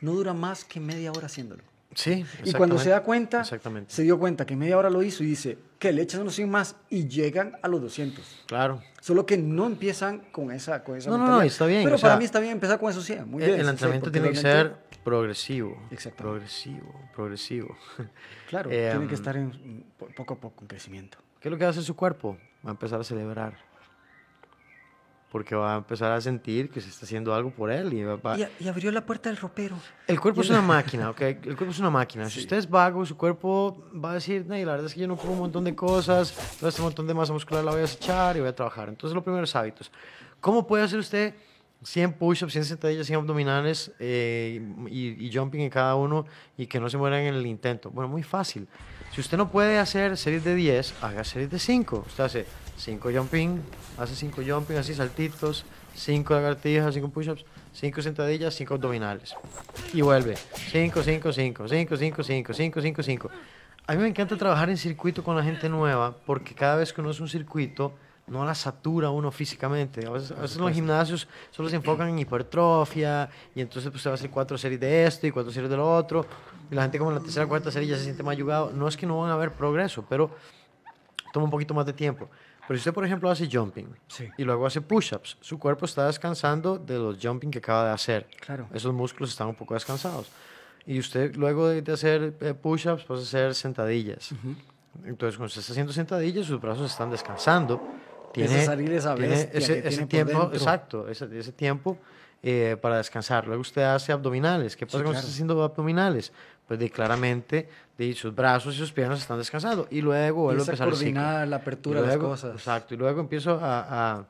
no 0.01 0.13
dura 0.13 0.35
más 0.35 0.65
que 0.65 0.79
media 0.81 1.11
hora 1.11 1.27
haciéndolo. 1.27 1.63
Sí, 1.95 2.25
Y 2.45 2.53
cuando 2.53 2.79
se 2.79 2.91
da 2.91 3.03
cuenta, 3.03 3.41
Exactamente. 3.41 3.93
se 3.95 4.03
dio 4.03 4.19
cuenta 4.19 4.45
que 4.45 4.55
media 4.55 4.77
hora 4.77 4.91
lo 4.91 5.03
hizo 5.03 5.25
y 5.25 5.27
dice 5.29 5.59
que 5.79 5.91
le 5.91 6.03
echan 6.03 6.21
unos 6.21 6.35
100 6.35 6.51
más 6.51 6.77
y 6.91 7.09
llegan 7.09 7.57
a 7.63 7.67
los 7.69 7.81
200. 7.81 8.43
Claro. 8.47 8.83
Solo 9.01 9.25
que 9.25 9.39
no 9.39 9.67
empiezan 9.67 10.19
con 10.31 10.53
esa, 10.53 10.85
con 10.85 10.97
esa 10.99 11.09
No, 11.09 11.17
no, 11.17 11.25
no, 11.25 11.31
mentalidad. 11.31 11.53
está 11.53 11.67
bien, 11.67 11.85
Pero 11.85 11.97
o 11.97 11.99
para 11.99 12.13
sea, 12.13 12.19
mí 12.19 12.25
está 12.27 12.41
bien 12.41 12.53
empezar 12.53 12.79
con 12.79 12.91
esos 12.91 13.05
100. 13.05 13.29
Muy 13.29 13.43
El, 13.43 13.49
bien. 13.49 13.61
el 13.61 13.67
sí, 13.67 13.71
entrenamiento 13.71 14.05
porque 14.05 14.21
tiene 14.21 14.35
que 14.35 14.41
ser 14.41 14.77
progresivo. 15.09 15.71
Exactamente. 15.91 16.23
Progresivo, 16.23 17.01
progresivo. 17.15 17.77
Claro, 18.49 18.71
Eh, 18.73 18.89
tiene 18.93 19.07
que 19.07 19.15
um, 19.15 19.21
estar 19.21 19.37
en, 19.37 19.85
po- 19.99 20.09
poco 20.17 20.35
a 20.35 20.37
poco 20.39 20.63
en 20.63 20.69
crecimiento. 20.69 21.19
¿Qué 21.41 21.49
es 21.49 21.53
lo 21.53 21.59
que 21.59 21.65
hace 21.65 21.83
su 21.83 21.95
cuerpo? 21.97 22.37
Va 22.65 22.71
a 22.71 22.73
empezar 22.73 23.01
a 23.01 23.05
celebrar. 23.05 23.67
Porque 25.31 25.55
va 25.55 25.75
a 25.75 25.77
empezar 25.79 26.11
a 26.11 26.21
sentir 26.23 26.71
que 26.71 26.81
se 26.81 26.89
está 26.89 27.05
haciendo 27.05 27.35
algo 27.35 27.51
por 27.51 27.71
él. 27.71 27.93
Y 27.93 28.03
va- 28.03 28.39
Y, 28.39 28.65
y 28.65 28.69
abrió 28.69 28.91
la 28.91 29.05
puerta 29.05 29.29
del 29.29 29.37
ropero. 29.37 29.77
El 30.07 30.19
cuerpo 30.19 30.41
Y 30.41 30.45
es 30.45 30.49
una 30.51 30.63
máquina, 30.63 31.11
¿ok? 31.11 31.21
El 31.21 31.37
cuerpo 31.57 31.67
es 31.71 31.79
una 31.79 31.91
máquina. 31.91 32.31
Si 32.31 32.41
usted 32.41 32.57
es 32.57 32.69
vago, 32.69 33.05
su 33.05 33.15
cuerpo 33.15 33.85
va 33.95 34.13
a 34.13 34.15
decir, 34.15 34.47
"Nay, 34.47 34.65
la 34.65 34.73
verdad 34.73 34.87
es 34.87 34.95
que 34.95 35.01
yo 35.01 35.07
no 35.07 35.17
como 35.19 35.35
un 35.35 35.39
montón 35.41 35.65
de 35.65 35.75
cosas, 35.75 36.33
todo 36.59 36.71
este 36.71 36.81
montón 36.81 37.07
de 37.07 37.13
masa 37.13 37.35
muscular 37.35 37.63
la 37.63 37.73
voy 37.73 37.81
a 37.81 37.83
desechar 37.83 38.37
y 38.39 38.41
voy 38.41 38.49
a 38.49 38.55
trabajar. 38.57 38.89
Entonces, 38.89 39.15
los 39.15 39.23
primeros 39.23 39.55
hábitos. 39.55 39.93
¿Cómo 40.41 40.67
puede 40.67 40.85
hacer 40.85 40.99
usted 40.99 41.35
100 41.83 42.15
push-ups, 42.15 42.53
100 42.53 42.65
sentadillas, 42.65 43.07
100 43.07 43.21
abdominales 43.21 43.93
eh, 43.99 44.61
y, 44.89 45.27
y 45.27 45.33
jumping 45.33 45.61
en 45.61 45.71
cada 45.71 45.95
uno 45.95 46.27
y 46.57 46.67
que 46.67 46.81
no 46.81 46.91
se 46.91 46.99
mueran 46.99 47.21
en 47.21 47.35
el 47.35 47.47
intento? 47.47 47.91
Bueno, 47.91 48.09
muy 48.09 48.23
fácil. 48.23 48.67
Si 49.13 49.21
usted 49.21 49.39
no 49.39 49.51
puede 49.51 49.79
hacer 49.79 50.17
series 50.17 50.45
de 50.45 50.55
10, 50.55 50.95
haga 51.03 51.25
series 51.25 51.51
de 51.51 51.59
5. 51.59 52.05
Usted 52.07 52.25
hace 52.25 52.47
5 52.77 53.11
jumping, 53.13 53.61
hace 53.99 54.15
5 54.15 54.43
jumping, 54.47 54.77
así 54.77 54.95
saltitos, 54.95 55.65
5 55.95 56.35
lagartijas, 56.35 56.95
5 56.95 57.09
push-ups, 57.09 57.45
5 57.73 58.03
sentadillas, 58.03 58.55
5 58.55 58.75
abdominales. 58.75 59.35
Y 59.93 60.03
vuelve. 60.03 60.37
5, 60.37 61.03
5, 61.03 61.33
5, 61.33 61.69
5, 61.69 61.97
5, 61.97 62.23
5, 62.23 62.53
5, 62.55 62.81
5, 62.83 63.03
5. 63.03 63.31
A 63.87 63.95
mí 63.95 64.03
me 64.03 64.09
encanta 64.09 64.37
trabajar 64.37 64.69
en 64.69 64.77
circuito 64.77 65.25
con 65.25 65.35
la 65.35 65.43
gente 65.43 65.69
nueva 65.69 66.15
porque 66.27 66.55
cada 66.55 66.77
vez 66.77 66.93
que 66.93 67.01
uno 67.01 67.11
hace 67.11 67.23
un 67.23 67.29
circuito 67.29 67.95
no 68.29 68.45
la 68.45 68.55
satura 68.55 69.11
uno 69.11 69.31
físicamente. 69.31 70.07
A 70.07 70.11
veces, 70.11 70.31
a 70.33 70.41
veces 70.41 70.57
los 70.59 70.73
gimnasios 70.73 71.29
solo 71.51 71.69
se 71.69 71.77
enfocan 71.77 72.09
en 72.09 72.19
hipertrofia 72.19 73.29
y 73.55 73.61
entonces 73.61 73.91
pues 73.91 74.03
se 74.03 74.09
va 74.09 74.15
a 74.15 74.17
hacer 74.17 74.31
cuatro 74.31 74.57
series 74.59 74.81
de 74.81 75.07
esto 75.07 75.27
y 75.27 75.31
cuatro 75.31 75.53
series 75.53 75.71
de 75.71 75.77
lo 75.77 75.91
otro. 75.95 76.27
Y 76.71 76.75
la 76.75 76.83
gente 76.83 76.99
como 76.99 77.11
en 77.11 77.17
la 77.17 77.23
tercera 77.23 77.47
o 77.47 77.49
cuarta 77.49 77.71
serie 77.71 77.89
ya 77.89 77.97
se 77.97 78.05
siente 78.05 78.23
más 78.23 78.33
ayudado. 78.33 78.71
No 78.73 78.89
es 78.89 78.97
que 78.97 79.07
no 79.07 79.21
van 79.21 79.31
a 79.31 79.35
haber 79.35 79.53
progreso, 79.53 80.05
pero 80.09 80.31
toma 81.33 81.45
un 81.45 81.51
poquito 81.51 81.75
más 81.75 81.87
de 81.87 81.93
tiempo. 81.93 82.29
Pero 82.67 82.77
si 82.77 82.81
usted, 82.83 82.93
por 82.93 83.05
ejemplo, 83.07 83.31
hace 83.31 83.49
jumping 83.51 83.89
Sí. 84.09 84.29
y 84.37 84.45
luego 84.45 84.67
hace 84.67 84.83
push-ups, 84.83 85.39
su 85.41 85.59
cuerpo 85.59 85.87
está 85.87 86.07
descansando 86.07 86.77
de 86.77 86.99
los 86.99 87.17
jumping 87.21 87.51
que 87.51 87.59
acaba 87.59 87.87
de 87.87 87.93
hacer. 87.93 88.27
Claro. 88.41 88.69
Esos 88.75 88.93
músculos 88.93 89.31
están 89.31 89.49
un 89.49 89.55
poco 89.55 89.73
descansados. 89.73 90.31
Y 90.85 90.99
usted, 90.99 91.35
luego 91.37 91.69
de, 91.69 91.93
hacer 91.93 92.35
eh, 92.41 92.53
push-ups, 92.53 93.05
puede 93.05 93.23
hacer 93.23 93.55
sentadillas. 93.55 94.33
Entonces, 95.05 95.37
cuando 95.37 95.47
usted 95.47 95.61
está 95.61 95.73
haciendo 95.73 95.93
sentadillas, 95.93 96.47
sus 96.47 96.61
brazos 96.61 96.91
están 96.91 97.11
descansando. 97.11 97.81
Tiene, 98.47 98.63
esa 98.97 99.15
tiene 99.17 99.51
ese, 99.53 99.89
ese 99.89 100.07
tiempo, 100.07 100.51
exacto, 100.53 101.09
ese, 101.09 101.29
ese 101.39 101.53
tiempo 101.53 101.99
eh, 102.43 102.77
para 102.81 102.99
descansar. 102.99 103.47
Luego 103.47 103.61
usted 103.63 103.83
hace 103.83 104.13
abdominales. 104.13 104.77
¿Qué 104.77 104.87
pasa 104.87 104.99
Sí, 104.99 105.03
cuando 105.03 105.11
claro. 105.13 105.19
está 105.27 105.33
haciendo 105.33 105.63
abdominales? 105.63 106.33
Pues 106.67 106.79
de 106.81 106.91
claramente 106.91 107.69
de 107.97 108.13
sus 108.15 108.35
brazos 108.35 108.75
y 108.75 108.79
sus 108.79 108.93
piernas 108.93 109.21
están 109.21 109.39
descansando. 109.39 109.87
Y 109.91 110.01
luego 110.03 110.43
vuelve 110.43 110.61
a 110.61 110.65
empezar 110.65 110.87
el 110.89 110.93
coordinar 110.95 111.49
la 111.49 111.57
Y 111.57 111.61
apertura 111.61 112.01
de 112.03 112.07
las 112.07 112.17
luego- 112.17 112.31
cosas. 112.33 112.55
Exacto. 112.55 112.95
Y 112.95 112.97
luego 112.99 113.21
empiezo 113.21 113.59
a, 113.63 113.81
a, 114.19 114.25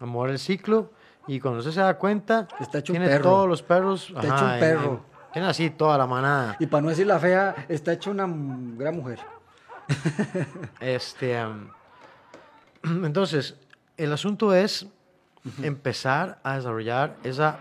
a 0.00 0.06
mover 0.06 0.32
el 0.32 0.38
ciclo. 0.38 0.90
Y 1.28 1.38
cuando 1.40 1.60
usted 1.60 1.72
se 1.72 1.80
da 1.80 1.94
cuenta, 1.96 2.46
Está 2.60 2.78
hecho 2.78 2.92
un 2.92 2.98
tiene 2.98 3.12
perro. 3.12 3.24
todos 3.30 3.48
los 3.48 3.62
perros. 3.62 4.08
Está 4.10 4.22
hecho 4.26 4.44
un 4.44 4.50
en- 4.52 4.60
perro. 4.60 4.92
en- 4.92 5.32
tiene 5.32 5.48
así 5.48 5.70
toda 5.70 5.96
la 5.98 6.06
manada. 6.06 6.56
Y 6.58 6.66
para 6.66 6.82
no 6.82 6.88
decir 6.88 7.06
la 7.06 7.18
fea, 7.18 7.66
está 7.68 7.92
hecho 7.92 8.10
una 8.10 8.26
gran 8.26 8.96
mujer. 8.96 9.18
Este, 10.80 11.36
am, 11.38 11.68
entonces, 13.04 13.56
el 13.96 14.12
asunto 14.12 14.54
es 14.54 14.86
empezar 15.62 16.40
a 16.42 16.56
desarrollar 16.56 17.16
esa 17.22 17.60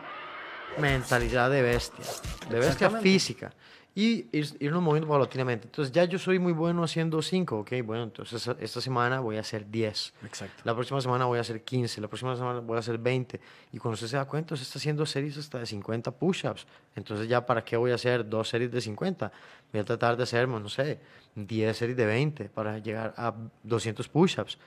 mentalidad 0.80 1.50
de 1.50 1.62
bestia, 1.62 2.06
de 2.50 2.60
bestia 2.60 2.90
física 2.90 3.54
y 3.98 4.28
ir, 4.34 4.46
irnos 4.60 4.84
moviendo 4.84 5.08
paulatinamente. 5.08 5.68
Entonces, 5.68 5.94
ya 5.94 6.04
yo 6.04 6.20
soy 6.20 6.38
muy 6.38 6.52
bueno 6.52 6.84
haciendo 6.84 7.22
5, 7.22 7.60
ok, 7.60 7.72
bueno, 7.86 8.04
entonces 8.04 8.46
esta 8.60 8.82
semana 8.82 9.22
voy 9.22 9.38
a 9.38 9.40
hacer 9.40 9.70
10. 9.70 10.14
Exacto. 10.26 10.64
La 10.66 10.74
próxima 10.74 11.00
semana 11.00 11.26
voy 11.26 11.38
a 11.38 11.42
hacer 11.42 11.64
15, 11.64 12.02
la 12.02 12.10
próxima 12.10 12.36
semana 12.36 12.60
voy 12.60 12.76
a 12.76 12.80
hacer 12.80 12.98
20. 12.98 13.40
Y 13.72 13.78
cuando 13.78 13.94
usted 13.94 14.08
se 14.08 14.18
da 14.18 14.26
cuenta, 14.26 14.56
usted 14.56 14.68
está 14.68 14.80
haciendo 14.80 15.06
series 15.06 15.38
hasta 15.38 15.60
de 15.60 15.66
50 15.66 16.12
push-ups. 16.12 16.68
Entonces, 16.96 17.30
¿ya 17.30 17.46
para 17.46 17.64
qué 17.64 17.78
voy 17.78 17.92
a 17.92 17.96
hacer 17.96 18.28
dos 18.28 18.50
series 18.50 18.70
de 18.70 18.82
50? 18.82 19.32
Voy 19.72 19.82
a 19.82 19.86
tratar 19.86 20.18
de 20.18 20.24
hacer, 20.24 20.48
no 20.48 20.68
sé, 20.68 21.00
10 21.36 21.78
series 21.78 21.96
de 21.96 22.06
20 22.06 22.50
para 22.50 22.80
llegar 22.80 23.14
a 23.16 23.34
200 23.64 24.10
push-ups. 24.10 24.58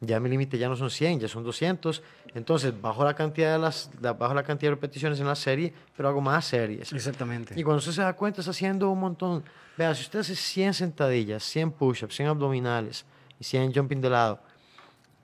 Ya 0.00 0.20
mi 0.20 0.28
límite 0.28 0.56
ya 0.58 0.68
no 0.68 0.76
son 0.76 0.90
100, 0.90 1.20
ya 1.20 1.28
son 1.28 1.42
200. 1.42 2.02
Entonces, 2.34 2.72
bajo 2.80 3.04
la 3.04 3.14
cantidad 3.14 3.52
de, 3.54 3.58
las, 3.58 3.90
la- 4.00 4.12
bajo 4.12 4.32
la 4.32 4.44
cantidad 4.44 4.70
de 4.70 4.76
repeticiones 4.76 5.18
en 5.18 5.26
la 5.26 5.34
serie, 5.34 5.72
pero 5.96 6.08
hago 6.08 6.20
más 6.20 6.44
series. 6.44 6.92
Exactamente. 6.92 7.54
Y 7.58 7.64
cuando 7.64 7.78
usted 7.78 7.92
se 7.92 8.02
da 8.02 8.12
cuenta, 8.12 8.40
está 8.40 8.52
haciendo 8.52 8.90
un 8.90 9.00
montón. 9.00 9.42
Vea, 9.76 9.92
si 9.94 10.02
usted 10.02 10.20
hace 10.20 10.36
100 10.36 10.74
sentadillas, 10.74 11.42
100 11.42 11.72
push-ups, 11.72 12.14
100 12.14 12.28
abdominales 12.28 13.04
y 13.40 13.44
100 13.44 13.72
jumping 13.74 14.00
de 14.00 14.10
lado, 14.10 14.40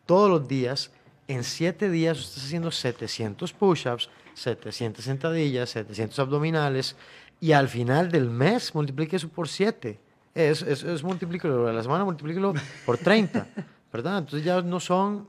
todos 0.07 0.29
los 0.29 0.47
días, 0.49 0.91
en 1.29 1.45
7 1.45 1.89
días 1.89 2.19
usted 2.19 2.35
está 2.37 2.47
haciendo 2.47 2.71
700 2.71 3.53
push-ups, 3.53 4.11
700 4.35 5.05
sentadillas, 5.05 5.71
700 5.71 6.19
abdominales 6.19 6.97
y 7.41 7.53
al 7.53 7.69
final 7.69 8.11
del 8.11 8.29
mes 8.29 8.75
multiplique 8.75 9.17
eso 9.17 9.29
por 9.29 9.49
7. 9.49 9.99
Es, 10.35 10.63
es, 10.63 10.83
es 10.83 11.03
multiplíquelo, 11.05 11.69
a 11.69 11.73
la 11.73 11.83
semana 11.83 12.05
multiplíquelo 12.05 12.55
por 12.85 12.99
30, 12.99 13.47
¿verdad? 13.95 14.19
Entonces 14.19 14.45
ya 14.45 14.61
no 14.61 14.81
son, 14.81 15.29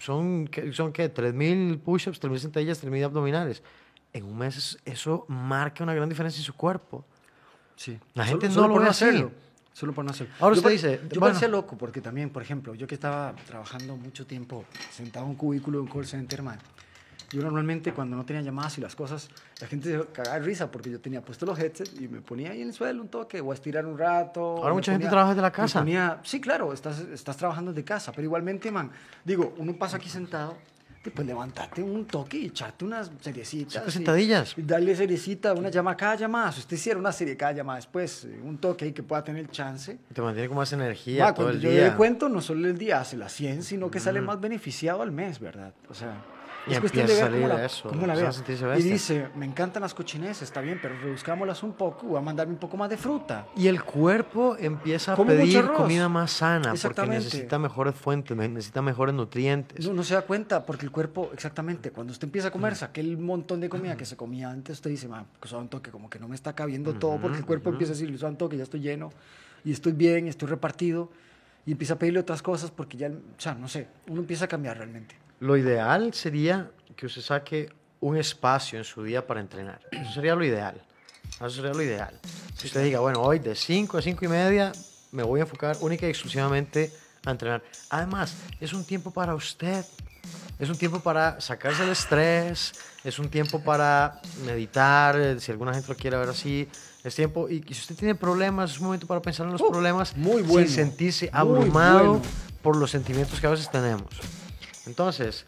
son, 0.00 0.48
son 0.72 0.92
¿qué? 0.92 1.12
3.000 1.12 1.80
push-ups, 1.80 2.20
3.000 2.20 2.38
sentadillas, 2.38 2.80
3.000 2.80 3.04
abdominales. 3.04 3.60
En 4.12 4.24
un 4.24 4.38
mes 4.38 4.56
es- 4.56 4.78
eso 4.84 5.24
marca 5.26 5.82
una 5.82 5.94
gran 5.94 6.08
diferencia 6.08 6.38
en 6.38 6.44
su 6.44 6.54
cuerpo. 6.54 7.04
Sí. 7.74 7.98
La 8.14 8.24
Solo- 8.24 8.30
gente 8.40 8.48
no 8.48 8.54
solo 8.54 8.74
lo 8.76 8.80
ve 8.82 8.88
así. 8.88 9.04
hacerlo. 9.04 9.32
Solo 9.72 9.92
por 9.92 10.04
no 10.04 10.12
hacerlo. 10.12 10.32
Ahora 10.38 10.54
Yo 10.54 10.60
usted 10.60 10.70
dice, 10.70 11.00
Yo 11.02 11.18
bueno. 11.18 11.20
parecía 11.22 11.48
loco 11.48 11.76
porque 11.76 12.00
también, 12.00 12.30
por 12.30 12.40
ejemplo, 12.40 12.76
yo 12.76 12.86
que 12.86 12.94
estaba 12.94 13.34
trabajando 13.48 13.96
mucho 13.96 14.24
tiempo 14.24 14.64
sentado 14.92 15.24
en 15.26 15.32
un 15.32 15.36
cubículo 15.36 15.78
de 15.78 15.82
un 15.82 15.90
call 15.90 16.06
center, 16.06 16.40
man. 16.44 16.60
Yo 17.30 17.42
normalmente 17.42 17.92
cuando 17.92 18.16
no 18.16 18.24
tenía 18.24 18.42
llamadas 18.42 18.78
y 18.78 18.80
las 18.80 18.94
cosas, 18.96 19.28
la 19.60 19.66
gente 19.66 19.90
se 19.98 20.06
cagaba 20.12 20.38
de 20.38 20.44
risa 20.46 20.70
porque 20.70 20.90
yo 20.90 21.00
tenía 21.00 21.20
puesto 21.22 21.44
los 21.46 21.58
headsets 21.58 22.00
y 22.00 22.08
me 22.08 22.20
ponía 22.20 22.50
ahí 22.50 22.62
en 22.62 22.68
el 22.68 22.74
suelo 22.74 23.02
un 23.02 23.08
toque 23.08 23.40
o 23.40 23.50
a 23.50 23.54
estirar 23.54 23.86
un 23.86 23.98
rato. 23.98 24.40
Ahora 24.58 24.74
mucha 24.74 24.92
gente 24.92 25.04
ponía- 25.06 25.10
trabaja 25.10 25.30
desde 25.30 25.42
la 25.42 25.50
casa. 25.52 25.78
ponía- 25.80 26.20
sí, 26.22 26.40
claro, 26.40 26.72
estás, 26.72 27.00
estás 27.00 27.36
trabajando 27.36 27.72
desde 27.72 27.84
casa, 27.84 28.12
pero 28.12 28.24
igualmente, 28.24 28.70
man, 28.70 28.90
digo, 29.24 29.54
uno 29.58 29.74
pasa 29.76 29.96
aquí 29.96 30.08
sentado, 30.08 30.56
después 31.04 31.26
levantarte 31.26 31.82
un 31.82 32.06
toque 32.06 32.38
y 32.38 32.46
echarte 32.46 32.82
unas 32.84 33.10
seriecitas. 33.20 33.86
Y- 33.86 33.90
sentadillas. 33.90 34.56
y 34.56 34.62
darle 34.62 34.96
seriecita, 34.96 35.52
una 35.52 35.68
llamada 35.68 35.96
cada 35.98 36.14
llamada. 36.14 36.50
Si 36.52 36.60
usted 36.60 36.76
hiciera 36.76 36.98
una 36.98 37.12
serie 37.12 37.36
cada 37.36 37.52
llamada 37.52 37.76
después, 37.76 38.24
eh, 38.24 38.40
un 38.42 38.56
toque 38.56 38.86
ahí 38.86 38.92
que 38.92 39.02
pueda 39.02 39.22
tener 39.22 39.50
chance. 39.50 39.98
Te 40.14 40.22
mantiene 40.22 40.48
con 40.48 40.56
más 40.56 40.72
energía 40.72 41.26
todo 41.34 41.34
cuando 41.46 41.52
el 41.52 41.60
yo 41.60 41.70
día. 41.70 41.88
le 41.90 41.94
cuento, 41.94 42.28
no 42.30 42.40
solo 42.40 42.66
el 42.68 42.78
día 42.78 43.00
hace 43.00 43.18
las 43.18 43.32
100, 43.32 43.62
sino 43.64 43.90
que 43.90 44.00
sale 44.00 44.22
más 44.22 44.40
beneficiado 44.40 45.02
al 45.02 45.12
mes, 45.12 45.38
¿verdad? 45.40 45.74
O 45.90 45.94
sea, 45.94 46.22
Y 46.66 46.72
es 46.72 46.80
cuestión 46.80 47.06
de 47.06 47.14
ver 47.14 47.30
cómo 47.30 47.48
la, 47.48 47.64
eso, 47.64 47.88
cómo 47.88 48.06
la 48.06 48.14
veas. 48.14 48.42
Y 48.78 48.82
dice, 48.82 49.28
me 49.36 49.44
encantan 49.44 49.82
las 49.82 49.92
cochineses, 49.94 50.42
está 50.42 50.60
bien, 50.60 50.78
pero 50.80 50.98
reduzcámoslas 50.98 51.62
un 51.62 51.74
poco, 51.74 52.06
voy 52.06 52.18
a 52.18 52.22
mandarme 52.22 52.54
un 52.54 52.58
poco 52.58 52.76
más 52.76 52.88
de 52.88 52.96
fruta. 52.96 53.46
Y 53.56 53.68
el 53.68 53.82
cuerpo 53.82 54.56
empieza 54.58 55.12
a 55.12 55.16
Como 55.16 55.28
pedir 55.28 55.66
comida 55.72 56.08
más 56.08 56.32
sana 56.32 56.74
porque 56.80 57.06
necesita 57.06 57.58
mejores 57.58 57.94
fuentes, 57.94 58.36
necesita 58.36 58.82
mejores 58.82 59.14
nutrientes. 59.14 59.86
No, 59.86 59.92
no 59.92 60.02
se 60.02 60.14
da 60.14 60.22
cuenta 60.22 60.64
porque 60.64 60.86
el 60.86 60.90
cuerpo, 60.90 61.30
exactamente, 61.32 61.90
cuando 61.90 62.12
usted 62.12 62.26
empieza 62.28 62.48
a 62.48 62.50
comerse 62.50 62.84
aquel 62.84 63.18
montón 63.18 63.60
de 63.60 63.68
comida 63.68 63.96
que 63.96 64.06
se 64.06 64.16
comía 64.16 64.50
antes, 64.50 64.76
usted 64.78 64.90
dice, 64.90 65.08
"Ma, 65.08 65.24
pues, 65.40 65.52
un 65.52 65.68
toque, 65.68 65.90
como 65.90 66.08
que 66.08 66.18
no 66.18 66.28
me 66.28 66.34
está 66.34 66.54
cabiendo 66.54 66.94
todo, 66.94 67.20
porque 67.20 67.38
el 67.38 67.44
cuerpo 67.44 67.70
empieza 67.70 67.92
a 67.92 67.96
decir, 67.96 68.24
un 68.24 68.36
toque, 68.36 68.56
ya 68.56 68.62
estoy 68.62 68.80
lleno, 68.80 69.10
y 69.64 69.72
estoy 69.72 69.92
bien, 69.92 70.26
y 70.26 70.30
estoy 70.30 70.48
repartido, 70.48 71.10
y 71.66 71.72
empieza 71.72 71.94
a 71.94 71.98
pedirle 71.98 72.20
otras 72.20 72.42
cosas 72.42 72.70
porque 72.70 72.96
ya, 72.96 73.08
o 73.08 73.40
sea, 73.40 73.54
no 73.54 73.68
sé, 73.68 73.88
uno 74.08 74.20
empieza 74.20 74.46
a 74.46 74.48
cambiar 74.48 74.78
realmente. 74.78 75.16
Lo 75.44 75.58
ideal 75.58 76.14
sería 76.14 76.70
que 76.96 77.04
usted 77.04 77.20
saque 77.20 77.68
un 78.00 78.16
espacio 78.16 78.78
en 78.78 78.84
su 78.84 79.02
día 79.02 79.26
para 79.26 79.40
entrenar. 79.40 79.78
Eso 79.90 80.14
sería 80.14 80.34
lo 80.34 80.42
ideal. 80.42 80.80
Eso 81.32 81.50
sería 81.50 81.74
lo 81.74 81.82
ideal. 81.82 82.18
Si 82.56 82.66
usted 82.66 82.82
diga, 82.82 83.00
bueno, 83.00 83.20
hoy 83.20 83.40
de 83.40 83.54
5 83.54 83.98
a 83.98 84.00
5 84.00 84.24
y 84.24 84.28
media 84.28 84.72
me 85.12 85.22
voy 85.22 85.40
a 85.40 85.42
enfocar 85.42 85.76
única 85.82 86.06
y 86.06 86.08
exclusivamente 86.08 86.90
a 87.26 87.30
entrenar. 87.30 87.62
Además, 87.90 88.34
es 88.58 88.72
un 88.72 88.86
tiempo 88.86 89.10
para 89.10 89.34
usted. 89.34 89.84
Es 90.58 90.70
un 90.70 90.78
tiempo 90.78 91.00
para 91.00 91.38
sacarse 91.42 91.82
el 91.82 91.90
estrés. 91.90 92.72
Es 93.04 93.18
un 93.18 93.28
tiempo 93.28 93.62
para 93.62 94.22
meditar, 94.46 95.20
eh, 95.20 95.38
si 95.40 95.52
alguna 95.52 95.74
gente 95.74 95.90
lo 95.90 95.94
quiere 95.94 96.16
ver 96.16 96.30
así. 96.30 96.66
Es 97.02 97.14
tiempo, 97.14 97.50
y, 97.50 97.62
si 97.64 97.82
usted 97.82 97.96
tiene 97.96 98.14
problemas, 98.14 98.70
es 98.70 98.78
un 98.78 98.86
momento 98.86 99.06
para 99.06 99.20
pensar 99.20 99.44
en 99.44 99.52
los 99.52 99.60
problemas 99.60 100.16
muy 100.16 100.40
bueno. 100.40 100.66
sin 100.66 100.74
sentirse 100.74 101.28
abrumado 101.30 102.14
bueno. 102.14 102.22
por 102.62 102.76
los 102.76 102.90
sentimientos 102.90 103.38
que 103.38 103.46
a 103.46 103.50
veces 103.50 103.70
tenemos. 103.70 104.08
Entonces, 104.86 105.46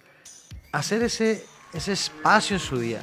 hacer 0.72 1.03
ese, 1.03 1.44
ese 1.72 1.92
espacio 1.92 2.57
en 2.57 2.61
su 2.61 2.79
día. 2.79 3.01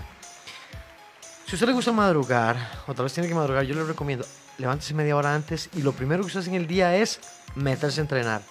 Si 1.46 1.52
a 1.52 1.56
usted 1.56 1.68
le 1.68 1.74
gusta 1.74 1.92
madrugar, 1.92 2.56
o 2.88 2.94
tal 2.94 3.04
vez 3.04 3.14
tiene 3.14 3.30
que 3.30 3.36
madrugar, 3.36 3.64
yo 3.66 3.76
le 3.76 3.84
recomiendo, 3.84 4.26
levántese 4.58 4.94
media 4.94 5.16
hora 5.16 5.36
antes 5.36 5.70
y 5.76 5.82
lo 5.82 5.92
primero 5.92 6.22
que 6.22 6.28
usted 6.28 6.40
hace 6.40 6.50
en 6.50 6.56
el 6.56 6.68
día 6.68 6.96
es 6.96 7.20
meterse 7.56 8.02
a 8.02 8.04
entrenar. 8.04 8.42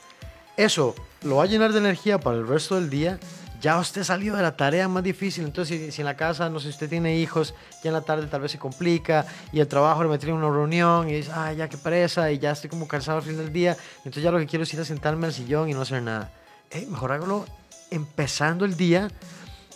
Eso 0.57 0.95
lo 1.23 1.37
va 1.37 1.45
a 1.45 1.47
llenar 1.47 1.73
de 1.73 1.79
energía 1.79 2.21
para 2.21 2.37
el 2.37 2.47
resto 2.47 2.75
del 2.75 2.91
día. 2.91 3.19
Ya 3.61 3.79
usted 3.79 4.03
salió 4.03 4.35
de 4.35 4.43
la 4.43 4.57
tarea 4.57 4.89
más 4.89 5.05
difícil, 5.05 5.45
entonces 5.45 5.95
si, 5.95 6.01
en 6.01 6.05
la 6.05 6.17
casa, 6.17 6.51
no 6.51 6.59
sé 6.59 6.65
si 6.65 6.71
usted 6.71 6.89
tiene 6.89 7.17
hijos, 7.19 7.55
ya 7.83 7.91
en 7.91 7.95
la 7.95 8.01
tarde 8.01 8.27
tal 8.27 8.41
vez 8.41 8.51
se 8.51 8.59
complica 8.59 9.25
y 9.53 9.61
el 9.61 9.69
trabajo 9.69 10.03
le 10.03 10.09
metieron 10.09 10.39
en 10.39 10.45
una 10.45 10.55
reunión 10.55 11.09
y 11.09 11.15
dice, 11.15 11.31
ay, 11.33 11.57
ya 11.57 11.69
qué 11.69 11.77
presa 11.77 12.31
y 12.33 12.39
ya 12.41 12.51
estoy 12.51 12.69
como 12.69 12.89
cansado 12.89 13.19
al 13.19 13.25
fin 13.25 13.37
del 13.37 13.53
día, 13.53 13.77
entonces 13.99 14.23
ya 14.25 14.33
lo 14.33 14.39
que 14.39 14.47
quiero 14.47 14.65
es 14.65 14.75
ir 14.75 14.81
a 14.81 14.85
sentarme 14.85 15.27
al 15.27 15.33
sillón 15.33 15.69
y 15.69 15.75
no 15.75 15.83
hacer 15.83 16.03
nada. 16.03 16.33
Ey, 16.71 16.87
mejor 16.87 17.13
hágalo 17.13 17.47
empezando 17.95 18.65
el 18.65 18.77
día. 18.77 19.09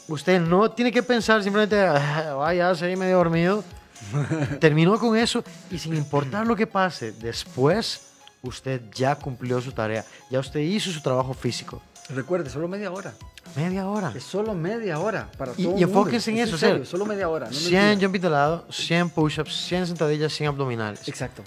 Usted 0.09 0.40
no 0.40 0.70
tiene 0.70 0.92
que 0.92 1.02
pensar 1.02 1.42
simplemente, 1.42 1.81
"Ah, 1.81 2.35
vaya, 2.38 2.74
seguí 2.74 2.96
medio 2.96 3.16
dormido. 3.16 3.64
Terminó 4.61 4.98
con 4.98 5.16
eso 5.16 5.42
y 5.70 5.79
sin 5.79 5.94
importar 5.96 6.46
lo 6.46 6.55
que 6.55 6.66
pase 6.66 7.12
después, 7.12 8.02
usted 8.42 8.83
ya 8.94 9.14
cumplió 9.16 9.61
su 9.61 9.72
tarea. 9.72 10.05
Ya 10.31 10.38
usted 10.38 10.61
hizo 10.61 10.90
su 10.92 11.00
trabajo 11.00 11.35
físico. 11.35 11.83
Recuerde, 12.11 12.48
solo 12.50 12.68
media 12.68 12.92
hora. 12.92 13.12
Media 13.57 13.87
hora. 13.88 14.12
Es 14.14 14.22
solo 14.22 14.55
media 14.55 14.98
hora 15.00 15.29
para 15.37 15.52
Y- 15.57 15.64
todo 15.64 15.79
y 15.79 15.83
enfóquense 15.83 16.31
en 16.31 16.38
Es 16.38 16.48
eso, 16.48 16.59
serio, 16.59 16.74
serio. 16.76 16.87
solo 16.87 17.05
media 17.07 17.29
hora. 17.29 17.46
no 17.46 17.52
100 17.52 17.83
mentira. 17.83 18.07
jumping 18.07 18.20
de 18.22 18.31
lado, 18.31 18.66
100 18.70 19.11
push-ups, 19.11 19.52
100 19.66 19.87
sentadillas, 19.88 20.33
100 20.33 20.48
abdominales. 20.50 21.09
Exacto. 21.09 21.42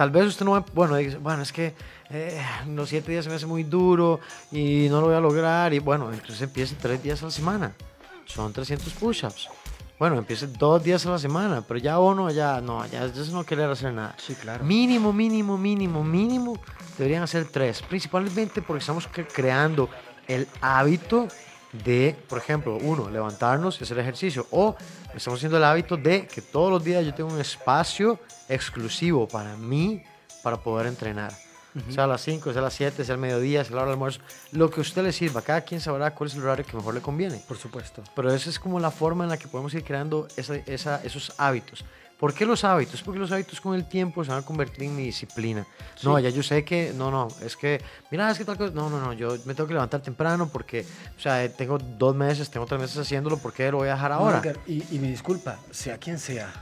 Tal 0.00 0.10
vez 0.10 0.24
usted 0.28 0.46
no 0.46 0.52
va, 0.52 0.64
bueno, 0.72 0.96
dice, 0.96 1.18
bueno, 1.18 1.42
es 1.42 1.52
que 1.52 1.74
eh, 2.08 2.42
los 2.68 2.88
7 2.88 3.12
días 3.12 3.22
se 3.22 3.28
me 3.28 3.36
hace 3.36 3.44
muy 3.44 3.64
duro 3.64 4.18
y 4.50 4.86
no 4.88 4.98
lo 5.02 5.08
voy 5.08 5.14
a 5.14 5.20
lograr. 5.20 5.74
Y 5.74 5.78
bueno, 5.78 6.10
entonces 6.10 6.40
empiece 6.40 6.74
3 6.80 7.02
días 7.02 7.20
a 7.20 7.26
la 7.26 7.30
semana. 7.30 7.74
Son 8.24 8.50
300 8.50 8.94
push-ups. 8.94 9.50
Bueno, 9.98 10.16
empiece 10.16 10.46
2 10.46 10.82
días 10.82 11.04
a 11.04 11.10
la 11.10 11.18
semana, 11.18 11.60
pero 11.68 11.78
ya 11.78 11.98
uno, 11.98 12.30
ya 12.30 12.62
no, 12.62 12.82
ya, 12.86 13.08
ya 13.08 13.20
es 13.20 13.28
no 13.28 13.44
querer 13.44 13.68
hacer 13.68 13.92
nada. 13.92 14.14
Sí, 14.16 14.34
claro. 14.36 14.64
Mínimo, 14.64 15.12
mínimo, 15.12 15.58
mínimo, 15.58 16.02
mínimo, 16.02 16.58
deberían 16.96 17.22
hacer 17.22 17.44
3. 17.52 17.82
Principalmente 17.82 18.62
porque 18.62 18.80
estamos 18.80 19.06
cre- 19.06 19.28
creando 19.30 19.90
el 20.26 20.48
hábito 20.62 21.28
de, 21.72 22.16
por 22.28 22.38
ejemplo, 22.38 22.76
uno, 22.76 23.10
levantarnos 23.10 23.80
y 23.80 23.84
hacer 23.84 23.98
ejercicio. 23.98 24.46
O 24.50 24.76
estamos 25.14 25.38
haciendo 25.38 25.58
el 25.58 25.64
hábito 25.64 25.96
de 25.96 26.26
que 26.26 26.42
todos 26.42 26.70
los 26.70 26.82
días 26.82 27.04
yo 27.04 27.14
tengo 27.14 27.32
un 27.32 27.40
espacio 27.40 28.18
exclusivo 28.48 29.28
para 29.28 29.56
mí 29.56 30.02
para 30.42 30.56
poder 30.56 30.86
entrenar. 30.86 31.32
sea 31.88 32.04
a 32.04 32.06
las 32.08 32.22
5, 32.22 32.52
sea 32.52 32.60
a 32.60 32.64
las 32.64 32.74
7, 32.74 33.04
sea 33.04 33.14
al 33.14 33.20
mediodía, 33.20 33.62
sea 33.62 33.74
a 33.74 33.76
la 33.76 33.82
hora 33.82 33.90
del 33.90 33.94
almuerzo, 33.94 34.20
lo 34.52 34.70
que 34.70 34.80
a 34.80 34.82
usted 34.82 35.02
le 35.02 35.12
sirva. 35.12 35.42
Cada 35.42 35.60
quien 35.60 35.80
sabrá 35.80 36.14
cuál 36.14 36.28
es 36.28 36.34
el 36.34 36.42
horario 36.42 36.64
que 36.64 36.76
mejor 36.76 36.94
le 36.94 37.00
conviene. 37.00 37.42
Por 37.46 37.56
supuesto. 37.56 38.02
Pero 38.14 38.32
esa 38.32 38.50
es 38.50 38.58
como 38.58 38.80
la 38.80 38.90
forma 38.90 39.24
en 39.24 39.30
la 39.30 39.38
que 39.38 39.46
podemos 39.46 39.72
ir 39.74 39.84
creando 39.84 40.26
esa, 40.36 40.56
esa, 40.56 41.02
esos 41.04 41.32
hábitos. 41.38 41.84
¿Por 42.20 42.34
qué 42.34 42.44
los 42.44 42.64
hábitos? 42.64 43.00
Porque 43.00 43.18
los 43.18 43.32
hábitos 43.32 43.62
con 43.62 43.74
el 43.74 43.88
tiempo 43.88 44.22
se 44.22 44.30
van 44.30 44.40
a 44.40 44.42
convertir 44.44 44.84
en 44.84 44.94
mi 44.94 45.04
disciplina. 45.04 45.66
No, 46.02 46.18
ya 46.18 46.28
yo 46.28 46.42
sé 46.42 46.66
que, 46.66 46.92
no, 46.94 47.10
no, 47.10 47.28
es 47.42 47.56
que, 47.56 47.82
mira, 48.10 48.30
es 48.30 48.36
que 48.36 48.44
tal 48.44 48.58
cosa, 48.58 48.74
no, 48.74 48.90
no, 48.90 49.00
no, 49.00 49.14
yo 49.14 49.38
me 49.46 49.54
tengo 49.54 49.66
que 49.66 49.72
levantar 49.72 50.02
temprano 50.02 50.50
porque, 50.52 50.84
o 51.16 51.20
sea, 51.20 51.50
tengo 51.50 51.78
dos 51.78 52.14
meses, 52.14 52.50
tengo 52.50 52.66
tres 52.66 52.78
meses 52.78 52.98
haciéndolo, 52.98 53.38
¿por 53.38 53.54
qué 53.54 53.70
lo 53.70 53.78
voy 53.78 53.88
a 53.88 53.94
dejar 53.94 54.12
ahora? 54.12 54.42
y, 54.66 54.84
y, 54.94 54.98
me 54.98 55.08
disculpa, 55.08 55.58
sea 55.70 55.96
quien 55.96 56.18
sea, 56.18 56.52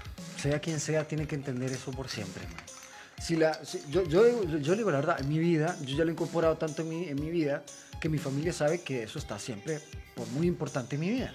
sea 0.40 0.60
quien 0.60 0.78
sea, 0.78 1.08
tiene 1.08 1.26
que 1.26 1.34
entender 1.34 1.72
eso 1.72 1.90
por 1.90 2.08
siempre. 2.08 2.44
Si 3.20 3.34
la, 3.34 3.60
yo, 3.90 4.04
yo, 4.04 4.44
yo, 4.44 4.76
digo 4.76 4.92
la 4.92 4.98
verdad, 4.98 5.20
en 5.20 5.28
mi 5.28 5.40
vida, 5.40 5.76
yo 5.80 5.96
ya 5.96 6.04
lo 6.04 6.10
he 6.10 6.12
incorporado 6.12 6.56
tanto 6.56 6.82
en 6.82 6.88
mi, 6.88 7.08
en 7.08 7.20
mi 7.20 7.30
vida 7.30 7.64
que 8.00 8.08
mi 8.08 8.18
familia 8.18 8.52
sabe 8.52 8.82
que 8.82 9.02
eso 9.02 9.18
está 9.18 9.40
siempre 9.40 9.80
por 10.14 10.28
muy 10.28 10.46
importante 10.46 10.94
en 10.94 11.00
mi 11.00 11.10
vida. 11.10 11.34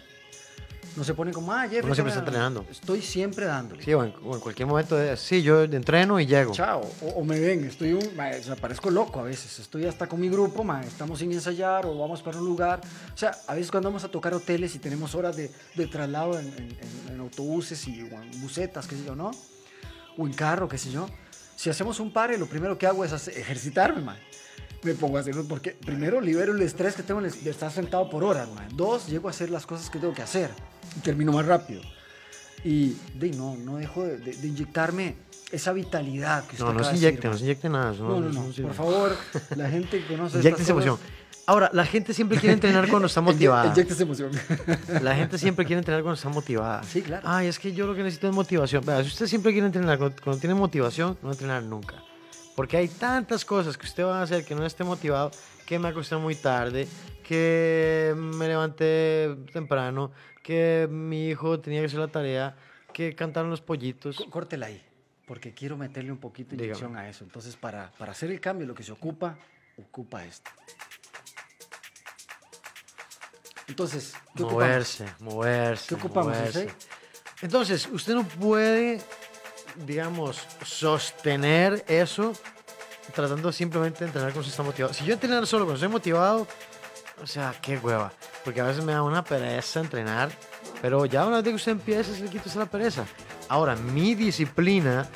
No 0.96 1.04
se 1.04 1.13
pone 1.13 1.32
como, 1.32 1.52
ah, 1.52 1.67
Jeff. 1.67 1.84
Uno 1.84 1.93
siempre 1.93 2.12
está 2.12 2.19
entrenando. 2.19 2.65
Estoy 2.69 3.02
siempre 3.02 3.46
dándole. 3.46 3.84
Sí, 3.84 3.93
o 3.93 4.04
en, 4.04 4.12
cualquier 4.12 4.67
momento, 4.67 4.96
de, 4.96 5.17
sí, 5.17 5.41
yo 5.41 5.63
entreno 5.63 6.19
y 6.19 6.26
llego. 6.26 6.54
Chao. 6.54 6.82
O, 7.15 7.24
me 7.24 7.39
ven, 7.39 7.65
estoy 7.65 7.93
un, 7.93 8.04
o 8.06 8.43
sea, 8.43 8.56
parezco 8.56 8.91
loco 8.91 9.19
a 9.19 9.24
veces. 9.24 9.60
Estoy 9.60 9.86
hasta 9.86 10.08
con 10.08 10.19
mi 10.19 10.30
grupo, 10.30 10.63
ma, 10.63 10.82
estamos 10.84 11.19
sin 11.19 11.32
ensayar 11.32 11.86
o 11.86 11.98
vamos 11.98 12.22
para 12.22 12.38
un 12.38 12.46
lugar. 12.46 12.82
O 13.13 13.17
sea, 13.17 13.32
a 13.48 13.56
veces 13.56 13.72
cuando 13.72 13.89
vamos 13.89 14.04
a 14.04 14.10
tocar 14.10 14.34
hoteles 14.34 14.76
y 14.76 14.80
tenemos 14.80 15.15
horas 15.15 15.36
de, 15.36 15.52
de 15.76 15.88
traslado 15.88 16.39
en, 16.39 16.78
en, 17.10 17.19
autobuses 17.19 17.88
y, 17.88 18.02
o 18.02 18.22
en 18.22 18.41
busetas, 18.41 18.86
qué 18.86 18.96
sé 18.96 19.06
yo, 19.06 19.15
¿no? 19.15 19.32
O 20.17 20.28
en 20.28 20.34
carro, 20.34 20.67
qué 20.67 20.78
sé 20.78 20.91
yo. 20.91 21.08
Si 21.56 21.69
hacemos 21.69 22.00
un 22.00 22.12
pare, 22.12 22.38
lo 22.38 22.48
primero 22.48 22.78
que 22.78 22.86
hago 22.86 23.06
es 23.06 23.28
ejercitarme, 23.28 24.02
man 24.02 24.17
me 24.84 24.93
pongo 24.93 25.17
a 25.17 25.22
hacerlo 25.22 25.46
porque 25.48 25.72
primero 25.72 26.22
libero 26.22 26.54
el 26.54 26.62
estrés 26.62 26.96
que 26.96 27.04
tengo 27.04 27.22
de 27.22 27.50
estar 27.50 27.72
sentado 27.72 28.10
por 28.10 28.24
horas, 28.24 28.50
man. 28.54 28.67
Dos, 28.74 29.08
llego 29.08 29.28
a 29.28 29.32
hacer 29.32 29.50
las 29.50 29.65
cosas 29.65 29.89
que 29.89 30.00
tengo 30.00 30.13
que 30.13 30.22
hacer 30.22 30.50
y 30.98 31.00
termino 31.00 31.32
más 31.32 31.46
rápido. 31.46 31.82
Y 32.63 32.96
de, 33.15 33.32
no, 33.32 33.58
no 33.58 33.78
dejo 33.78 34.04
de, 34.04 34.17
de, 34.17 34.48
inyectarme 34.48 35.15
esa 35.52 35.74
vitalidad 35.74 36.46
que 36.46 36.54
usted 36.54 36.65
No, 36.65 36.74
no 36.74 36.84
se 36.84 36.96
inyecte, 36.96 37.28
no 37.28 37.38
se 37.38 37.43
inyecte 37.43 37.69
nada. 37.69 37.91
No, 37.91 38.22
no, 38.22 38.30
no. 38.30 38.52
por 38.52 38.74
favor, 38.74 39.17
la 39.56 39.69
gente 39.69 40.00
que 40.00 40.08
conoce. 40.08 40.38
Inyecte 40.39 40.72
emoción. 40.72 40.98
Ahora, 41.46 41.69
la 41.74 41.86
gente 41.86 42.13
siempre 42.13 42.38
quiere 42.38 42.54
entrenar 42.54 42.88
cuando 42.88 43.08
está 43.08 43.19
motivada. 43.32 43.67
Inyecte 43.67 44.02
emoción. 44.02 44.32
La 45.02 45.13
gente 45.15 45.38
siempre 45.38 45.65
quiere 45.65 45.80
entrenar 45.80 46.02
cuando 46.04 46.15
está 46.15 46.30
motivada. 46.30 46.84
Sí, 46.84 47.02
claro. 47.02 47.28
Ay, 47.28 47.48
es 47.48 47.60
que 47.60 47.74
yo 47.74 47.86
lo 47.86 47.96
que 47.96 48.04
necesito 48.04 48.30
es 48.30 48.36
motivación. 48.36 48.86
Vea, 48.86 49.02
si 49.02 49.10
usted 49.10 49.28
siempre 49.28 49.52
quiere 49.52 49.67
entrenar 49.67 49.98
cuando, 49.98 50.38
tiene 50.38 50.56
motivación, 50.56 51.17
no 51.22 51.28
va 51.28 51.32
a 51.32 51.34
entrenar 51.34 51.63
nunca. 51.63 51.96
Porque 52.56 52.78
hay 52.78 52.88
tantas 52.88 53.46
cosas 53.46 53.78
que 53.78 53.86
usted 53.86 54.04
va 54.04 54.20
a 54.20 54.24
hacer 54.24 54.46
que 54.46 54.56
no 54.56 54.66
esté 54.66 54.84
motivado, 54.84 55.32
que 55.66 55.80
me 55.80 55.88
acosté 55.88 56.16
muy 56.18 56.36
tarde, 56.36 56.88
que 57.24 58.13
me 58.16 58.48
levanté 58.48 59.36
temprano, 59.52 60.12
que 60.44 60.88
mi 60.89 61.30
hijo 61.30 61.60
tenía 61.60 61.80
que 61.80 61.88
hacer 61.88 62.00
la 62.00 62.10
tarea, 62.10 62.56
que 62.94 63.16
cantaron 63.16 63.50
los 63.50 63.62
pollitos. 63.62 64.24
Córtela 64.30 64.68
ahí, 64.68 64.84
porque 65.26 65.54
quiero 65.54 65.78
meterle 65.78 66.12
un 66.12 66.20
poquito 66.20 66.56
de 66.56 66.66
inyección 66.66 66.96
a 66.96 67.10
eso. 67.10 67.24
Entonces, 67.24 67.56
para, 67.56 67.92
para 67.98 68.12
hacer 68.12 68.30
el 68.30 68.39
cambio, 68.39 68.68
lo 68.68 68.76
que 68.76 68.84
se 68.84 68.92
ocupa, 68.92 69.38
ocupa 69.78 70.24
esto. 70.24 70.52
Entonces, 73.68 74.13
¿qué 74.36 74.44
moverse, 74.44 75.06
ocupamos? 75.06 75.34
moverse. 75.34 75.88
¿Qué 75.88 75.96
ocupamos? 75.96 76.38
Entonces, 77.42 77.88
usted 77.92 78.13
no 78.13 78.24
puede, 78.26 79.02
digamos, 79.86 80.42
sostener 80.66 81.84
eso 81.88 82.34
tratando 83.14 83.52
simplemente 83.52 84.00
de 84.00 84.06
entrenar 84.06 84.32
cuando 84.32 84.44
se 84.44 84.50
está 84.50 84.64
motivado. 84.64 84.94
Si 84.94 85.06
yo 85.06 85.14
entrenar 85.14 85.46
solo 85.46 85.66
cuando 85.66 85.76
estoy 85.76 85.90
motivado, 85.90 86.48
o 87.22 87.28
sea, 87.28 87.54
qué 87.62 87.78
hueva. 87.78 88.12
Porque 88.44 88.62
a 88.62 88.66
veces 88.66 88.84
me 88.84 88.94
da 88.94 89.04
una 89.04 89.24
pereza 89.24 89.80
entrenar. 89.80 90.30
Pero 90.82 91.06
ya 91.06 91.26
una 91.26 91.38
vez 91.38 91.46
que 91.46 91.56
usted 91.56 91.72
empieza, 91.74 92.14
se 92.14 92.24
le 92.24 92.30
quita 92.30 92.50
la 92.58 92.66
pereza. 92.66 93.06
Ahora, 93.48 93.76
mi 93.76 94.16
disciplina 94.16 95.08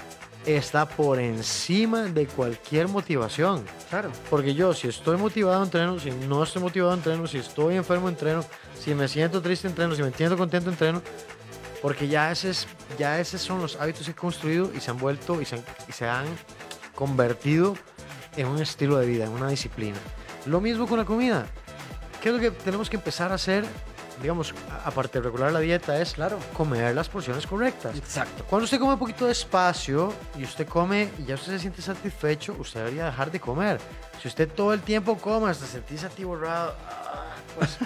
está 0.45 0.87
por 0.87 1.19
encima 1.19 2.03
de 2.03 2.25
cualquier 2.27 2.87
motivación. 2.87 3.65
Claro. 3.89 4.11
Porque 4.29 4.53
yo, 4.53 4.73
si 4.73 4.87
estoy 4.87 5.17
motivado, 5.17 5.63
entreno. 5.63 5.99
Si 5.99 6.11
no 6.11 6.43
estoy 6.43 6.61
motivado, 6.61 6.93
entreno. 6.93 7.27
Si 7.27 7.37
estoy 7.37 7.75
enfermo, 7.75 8.07
entreno. 8.07 8.45
Si 8.79 8.93
me 8.93 9.07
siento 9.07 9.41
triste, 9.41 9.67
entreno. 9.67 9.95
Si 9.95 10.03
me 10.03 10.11
siento 10.11 10.37
contento, 10.37 10.69
entreno. 10.69 11.01
Porque 11.81 12.07
ya, 12.07 12.31
ese 12.31 12.51
ya 12.97 13.19
esos 13.19 13.41
son 13.41 13.61
los 13.61 13.75
hábitos 13.75 14.05
que 14.05 14.11
he 14.11 14.15
construido 14.15 14.71
y 14.75 14.79
se 14.79 14.91
han 14.91 14.97
vuelto 14.97 15.41
y 15.41 15.45
se 15.45 15.61
y 15.87 15.91
se 15.91 16.07
han 16.07 16.25
convertido 16.95 17.75
en 18.35 18.47
un 18.47 18.61
estilo 18.61 18.97
de 18.97 19.05
vida, 19.05 19.25
en 19.25 19.31
una 19.31 19.49
disciplina. 19.49 19.97
Lo 20.45 20.61
mismo 20.61 20.87
con 20.87 20.97
la 20.97 21.05
comida. 21.05 21.47
¿Qué 22.21 22.29
es 22.29 22.35
lo 22.35 22.41
que 22.41 22.51
tenemos 22.51 22.89
que 22.89 22.95
empezar 22.95 23.31
a 23.31 23.35
hacer? 23.35 23.65
Digamos, 24.21 24.55
aparte 24.83 25.19
de 25.19 25.25
regular 25.25 25.51
la 25.51 25.59
dieta, 25.59 26.01
es 26.01 26.13
claro. 26.13 26.39
comer 26.53 26.95
las 26.95 27.07
porciones 27.07 27.45
correctas. 27.45 27.95
Exacto. 27.95 28.43
Cuando 28.49 28.63
usted 28.63 28.79
come 28.79 28.93
un 28.93 28.99
poquito 28.99 29.27
despacio 29.27 30.11
y 30.35 30.43
usted 30.43 30.67
come 30.67 31.09
y 31.19 31.25
ya 31.25 31.35
usted 31.35 31.51
se 31.51 31.59
siente 31.59 31.83
satisfecho, 31.83 32.55
usted 32.57 32.79
debería 32.79 33.05
dejar 33.05 33.29
de 33.29 33.39
comer. 33.39 33.79
Si 34.19 34.27
usted 34.27 34.49
todo 34.49 34.73
el 34.73 34.81
tiempo 34.81 35.17
come 35.17 35.51
hasta 35.51 35.67
sentirse 35.67 36.07
atiborrado, 36.07 36.75
pues 37.57 37.77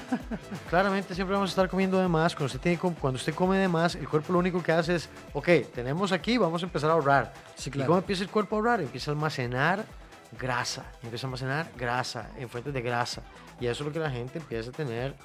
claramente 0.69 1.15
siempre 1.15 1.33
vamos 1.33 1.49
a 1.49 1.51
estar 1.51 1.69
comiendo 1.69 1.97
de 1.99 2.07
más. 2.07 2.35
Cuando 2.35 2.47
usted, 2.47 2.59
tiene, 2.59 2.77
cuando 2.77 3.17
usted 3.17 3.33
come 3.33 3.57
de 3.57 3.67
más, 3.67 3.95
el 3.95 4.07
cuerpo 4.07 4.33
lo 4.33 4.39
único 4.39 4.61
que 4.61 4.71
hace 4.71 4.95
es, 4.95 5.09
ok, 5.33 5.47
tenemos 5.73 6.11
aquí, 6.11 6.37
vamos 6.37 6.61
a 6.63 6.65
empezar 6.65 6.89
a 6.89 6.93
ahorrar. 6.93 7.33
Sí, 7.55 7.71
claro. 7.71 7.85
¿Y 7.85 7.87
cómo 7.87 7.99
empieza 7.99 8.23
el 8.23 8.29
cuerpo 8.29 8.55
a 8.55 8.59
ahorrar? 8.59 8.81
Empieza 8.81 9.11
a 9.11 9.13
almacenar 9.13 9.85
grasa, 10.37 10.85
empieza 11.01 11.25
a 11.25 11.29
almacenar 11.29 11.71
grasa 11.77 12.29
en 12.37 12.49
fuentes 12.49 12.73
de 12.73 12.81
grasa. 12.81 13.21
Y 13.59 13.67
eso 13.67 13.83
es 13.83 13.87
lo 13.87 13.93
que 13.93 13.99
la 13.99 14.09
gente 14.09 14.39
empieza 14.39 14.69
a 14.69 14.73
tener, 14.73 15.15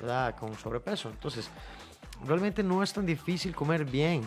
¿verdad? 0.00 0.34
Con 0.36 0.56
sobrepeso. 0.56 1.10
Entonces, 1.10 1.50
realmente 2.24 2.62
no 2.62 2.82
es 2.82 2.92
tan 2.92 3.04
difícil 3.04 3.54
comer 3.54 3.84
bien. 3.84 4.22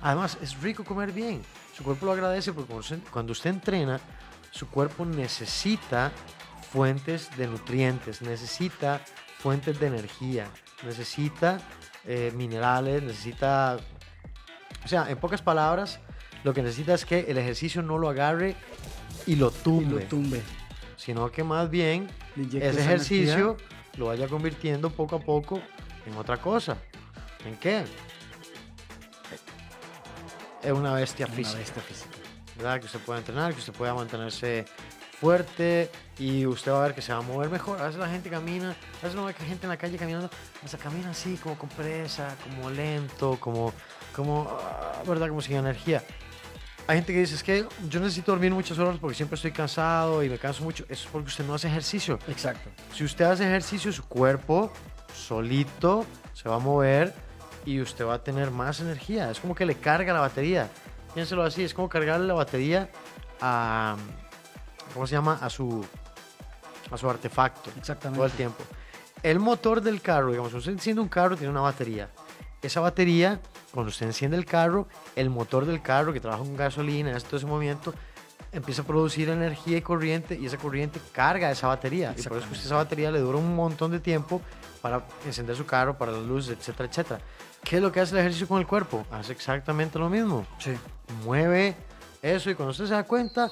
Además, 0.00 0.36
es 0.42 0.60
rico 0.60 0.84
comer 0.84 1.12
bien. 1.12 1.42
Su 1.76 1.84
cuerpo 1.84 2.06
lo 2.06 2.12
agradece 2.12 2.52
porque 2.52 2.72
cuando 3.10 3.32
usted 3.32 3.50
entrena, 3.50 4.00
su 4.50 4.68
cuerpo 4.68 5.04
necesita 5.04 6.12
fuentes 6.74 7.30
de 7.36 7.46
nutrientes, 7.46 8.20
necesita 8.20 9.00
fuentes 9.38 9.78
de 9.78 9.86
energía, 9.86 10.50
necesita 10.84 11.60
eh, 12.04 12.32
minerales, 12.34 13.00
necesita... 13.04 13.76
O 14.84 14.88
sea, 14.88 15.08
en 15.08 15.16
pocas 15.18 15.40
palabras, 15.40 16.00
lo 16.42 16.52
que 16.52 16.62
necesita 16.62 16.94
es 16.94 17.04
que 17.04 17.26
el 17.28 17.38
ejercicio 17.38 17.80
no 17.80 17.96
lo 17.96 18.08
agarre 18.08 18.56
y 19.24 19.36
lo 19.36 19.52
tumbe. 19.52 20.00
lo 20.00 20.08
tumbe. 20.08 20.42
Sino 20.96 21.30
que 21.30 21.44
más 21.44 21.70
bien 21.70 22.08
ese 22.36 22.80
ejercicio 22.80 23.56
lo 23.96 24.06
vaya 24.06 24.26
convirtiendo 24.26 24.90
poco 24.90 25.14
a 25.14 25.20
poco 25.20 25.62
en 26.04 26.16
otra 26.16 26.38
cosa. 26.38 26.76
¿En 27.46 27.56
qué? 27.56 27.84
Es 30.60 30.72
una 30.72 30.92
bestia 30.94 31.28
física. 31.28 31.50
Una 31.50 31.60
bestia 31.60 31.82
física. 31.82 32.16
¿Verdad? 32.56 32.80
Que 32.80 32.86
usted 32.86 33.00
pueda 33.00 33.20
entrenar, 33.20 33.52
que 33.52 33.60
usted 33.60 33.72
pueda 33.72 33.94
mantenerse 33.94 34.64
fuerte 35.24 35.90
y 36.18 36.44
usted 36.44 36.70
va 36.70 36.80
a 36.80 36.82
ver 36.82 36.94
que 36.94 37.00
se 37.00 37.10
va 37.10 37.20
a 37.20 37.22
mover 37.22 37.48
mejor. 37.48 37.80
A 37.80 37.86
veces 37.86 37.98
la 37.98 38.10
gente 38.10 38.28
camina, 38.28 38.72
a 38.72 39.02
veces 39.02 39.14
no 39.14 39.24
ve 39.24 39.32
que 39.32 39.42
gente 39.42 39.64
en 39.64 39.70
la 39.70 39.78
calle 39.78 39.96
caminando, 39.96 40.28
o 40.62 40.68
sea, 40.68 40.78
camina 40.78 41.10
así, 41.10 41.38
como 41.42 41.56
con 41.56 41.70
presa, 41.70 42.36
como 42.44 42.68
lento, 42.68 43.38
como, 43.40 43.72
como, 44.14 44.46
ah, 44.50 45.02
¿verdad? 45.06 45.28
Como 45.28 45.40
sin 45.40 45.56
energía. 45.56 46.02
Hay 46.86 46.96
gente 46.98 47.14
que 47.14 47.20
dice, 47.20 47.36
es 47.36 47.42
que 47.42 47.66
yo 47.88 48.00
necesito 48.00 48.32
dormir 48.32 48.52
muchas 48.52 48.78
horas 48.78 48.98
porque 49.00 49.16
siempre 49.16 49.36
estoy 49.36 49.52
cansado 49.52 50.22
y 50.22 50.28
me 50.28 50.36
canso 50.36 50.62
mucho. 50.62 50.84
Eso 50.90 51.06
es 51.06 51.10
porque 51.10 51.28
usted 51.28 51.46
no 51.46 51.54
hace 51.54 51.68
ejercicio. 51.68 52.18
Exacto. 52.28 52.68
Si 52.92 53.02
usted 53.02 53.24
hace 53.24 53.44
ejercicio, 53.44 53.90
su 53.92 54.06
cuerpo 54.06 54.70
solito 55.14 56.04
se 56.34 56.50
va 56.50 56.56
a 56.56 56.58
mover 56.58 57.14
y 57.64 57.80
usted 57.80 58.04
va 58.04 58.14
a 58.14 58.22
tener 58.22 58.50
más 58.50 58.80
energía. 58.80 59.30
Es 59.30 59.40
como 59.40 59.54
que 59.54 59.64
le 59.64 59.76
carga 59.76 60.12
la 60.12 60.20
batería. 60.20 60.68
Piénselo 61.14 61.44
así, 61.44 61.64
es 61.64 61.72
como 61.72 61.88
cargarle 61.88 62.26
la 62.26 62.34
batería 62.34 62.90
a, 63.40 63.96
¿cómo 64.92 65.06
se 65.06 65.14
llama? 65.14 65.38
A 65.40 65.48
su, 65.48 65.84
a 66.90 66.96
su 66.96 67.08
artefacto. 67.08 67.70
Exactamente. 67.78 68.18
Todo 68.18 68.26
el 68.26 68.32
tiempo. 68.32 68.62
El 69.22 69.40
motor 69.40 69.80
del 69.80 70.02
carro, 70.02 70.30
digamos, 70.30 70.52
usted 70.52 70.72
enciende 70.72 71.00
un 71.00 71.08
carro, 71.08 71.36
tiene 71.36 71.50
una 71.50 71.62
batería. 71.62 72.10
Esa 72.60 72.80
batería 72.80 73.40
cuando 73.74 73.90
usted 73.90 74.06
enciende 74.06 74.36
el 74.36 74.44
carro, 74.44 74.86
el 75.16 75.30
motor 75.30 75.66
del 75.66 75.82
carro 75.82 76.12
que 76.12 76.20
trabaja 76.20 76.42
con 76.42 76.56
gasolina, 76.56 77.18
todo 77.20 77.36
ese 77.36 77.46
movimiento, 77.46 77.92
empieza 78.52 78.82
a 78.82 78.84
producir 78.84 79.28
energía 79.28 79.78
y 79.78 79.82
corriente 79.82 80.38
y 80.40 80.46
esa 80.46 80.56
corriente 80.58 81.00
carga 81.12 81.50
esa 81.50 81.66
batería. 81.66 82.14
Y 82.16 82.22
por 82.22 82.38
eso 82.38 82.46
esa 82.52 82.76
batería 82.76 83.10
le 83.10 83.18
dura 83.18 83.38
un 83.38 83.56
montón 83.56 83.90
de 83.90 83.98
tiempo 83.98 84.40
para 84.80 85.04
encender 85.26 85.56
su 85.56 85.66
carro, 85.66 85.98
para 85.98 86.12
las 86.12 86.22
luces, 86.22 86.56
etcétera, 86.56 86.88
etcétera. 86.88 87.20
¿Qué 87.64 87.76
es 87.76 87.82
lo 87.82 87.90
que 87.90 88.00
hace 88.00 88.14
el 88.14 88.20
ejercicio 88.20 88.46
con 88.46 88.60
el 88.60 88.66
cuerpo? 88.66 89.04
Hace 89.10 89.32
exactamente 89.32 89.98
lo 89.98 90.08
mismo. 90.08 90.46
Sí. 90.58 90.74
Mueve 91.24 91.74
eso 92.22 92.48
y 92.48 92.54
cuando 92.54 92.70
usted 92.70 92.86
se 92.86 92.92
da 92.92 93.02
cuenta, 93.02 93.50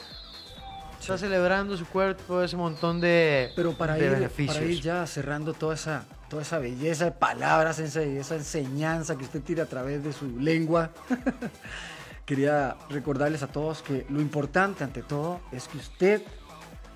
está 1.02 1.18
celebrando 1.18 1.76
su 1.76 1.84
cuerpo 1.86 2.42
ese 2.42 2.56
montón 2.56 3.00
de, 3.00 3.50
Pero 3.56 3.72
para 3.72 3.94
de 3.94 4.06
ir, 4.06 4.10
beneficios. 4.12 4.56
Para 4.56 4.66
ir 4.66 4.80
ya 4.80 5.06
cerrando 5.06 5.52
toda 5.52 5.74
esa, 5.74 6.04
toda 6.28 6.42
esa 6.42 6.58
belleza 6.58 7.06
de 7.06 7.12
palabras, 7.12 7.78
esa, 7.78 8.02
enseñanza 8.34 9.16
que 9.16 9.24
usted 9.24 9.42
tira 9.42 9.64
a 9.64 9.66
través 9.66 10.04
de 10.04 10.12
su 10.12 10.38
lengua, 10.38 10.90
quería 12.24 12.76
recordarles 12.88 13.42
a 13.42 13.48
todos 13.48 13.82
que 13.82 14.06
lo 14.08 14.20
importante 14.20 14.84
ante 14.84 15.02
todo 15.02 15.40
es 15.50 15.66
que 15.66 15.78
usted 15.78 16.22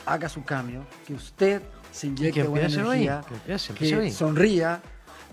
haga 0.06 0.28
su 0.28 0.44
cambio, 0.44 0.86
que 1.04 1.14
usted 1.14 1.62
se 1.90 2.06
inyecte 2.06 2.42
que 2.42 2.48
buena 2.48 2.68
energía, 2.68 3.24
que 3.26 3.34
empiece, 3.34 3.72
empiece 3.72 3.94
que 3.96 4.02
ahí. 4.02 4.12
sonría, 4.12 4.80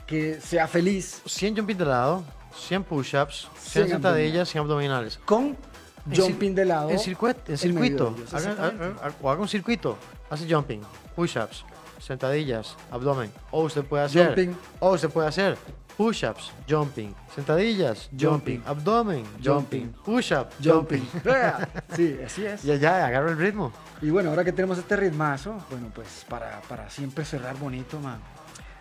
que 0.07 0.41
sea 0.41 0.67
feliz 0.67 1.21
100 1.27 1.57
jumping 1.57 1.77
de 1.77 1.85
lado, 1.85 2.23
100 2.55 2.83
push-ups, 2.85 3.49
100 3.59 3.85
100 3.85 3.89
sentadillas, 3.89 4.49
100 4.49 4.63
abdominales. 4.63 5.19
con 5.25 5.55
jumping 6.11 6.53
de 6.55 6.65
lado. 6.65 6.89
En, 6.89 6.99
circuit- 6.99 7.37
en 7.47 7.57
circuito. 7.57 8.15
Haga- 8.31 9.13
o 9.21 9.29
haga 9.31 9.41
un 9.41 9.47
circuito. 9.47 9.97
Hace 10.29 10.47
jumping, 10.51 10.81
push-ups, 11.15 11.63
sentadillas, 11.99 12.75
abdomen. 12.91 13.31
O 13.51 13.63
usted 13.63 13.83
puede 13.83 14.03
hacer. 14.05 14.27
Jumping. 14.27 14.55
O 14.79 14.91
usted 14.93 15.09
puede 15.09 15.27
hacer 15.27 15.57
push-ups, 15.95 16.51
jumping, 16.67 17.13
sentadillas, 17.35 18.09
jumping, 18.11 18.27
Jumping. 18.57 18.63
abdomen, 18.65 19.23
jumping, 19.43 19.93
Jumping. 19.93 19.93
push-up, 20.03 20.47
Jumping. 20.63 21.07
sí, 21.95 22.17
así 22.25 22.45
es. 22.45 22.63
Ya, 22.63 22.75
ya, 22.75 23.05
agarra 23.05 23.29
el 23.29 23.37
ritmo. 23.37 23.71
Y 24.01 24.09
bueno, 24.09 24.31
ahora 24.31 24.43
que 24.43 24.51
tenemos 24.51 24.77
este 24.79 24.95
ritmazo, 24.95 25.55
bueno, 25.69 25.91
pues 25.93 26.25
para, 26.27 26.61
para 26.67 26.89
siempre 26.89 27.23
cerrar 27.25 27.57
bonito, 27.57 27.99
man. 27.99 28.17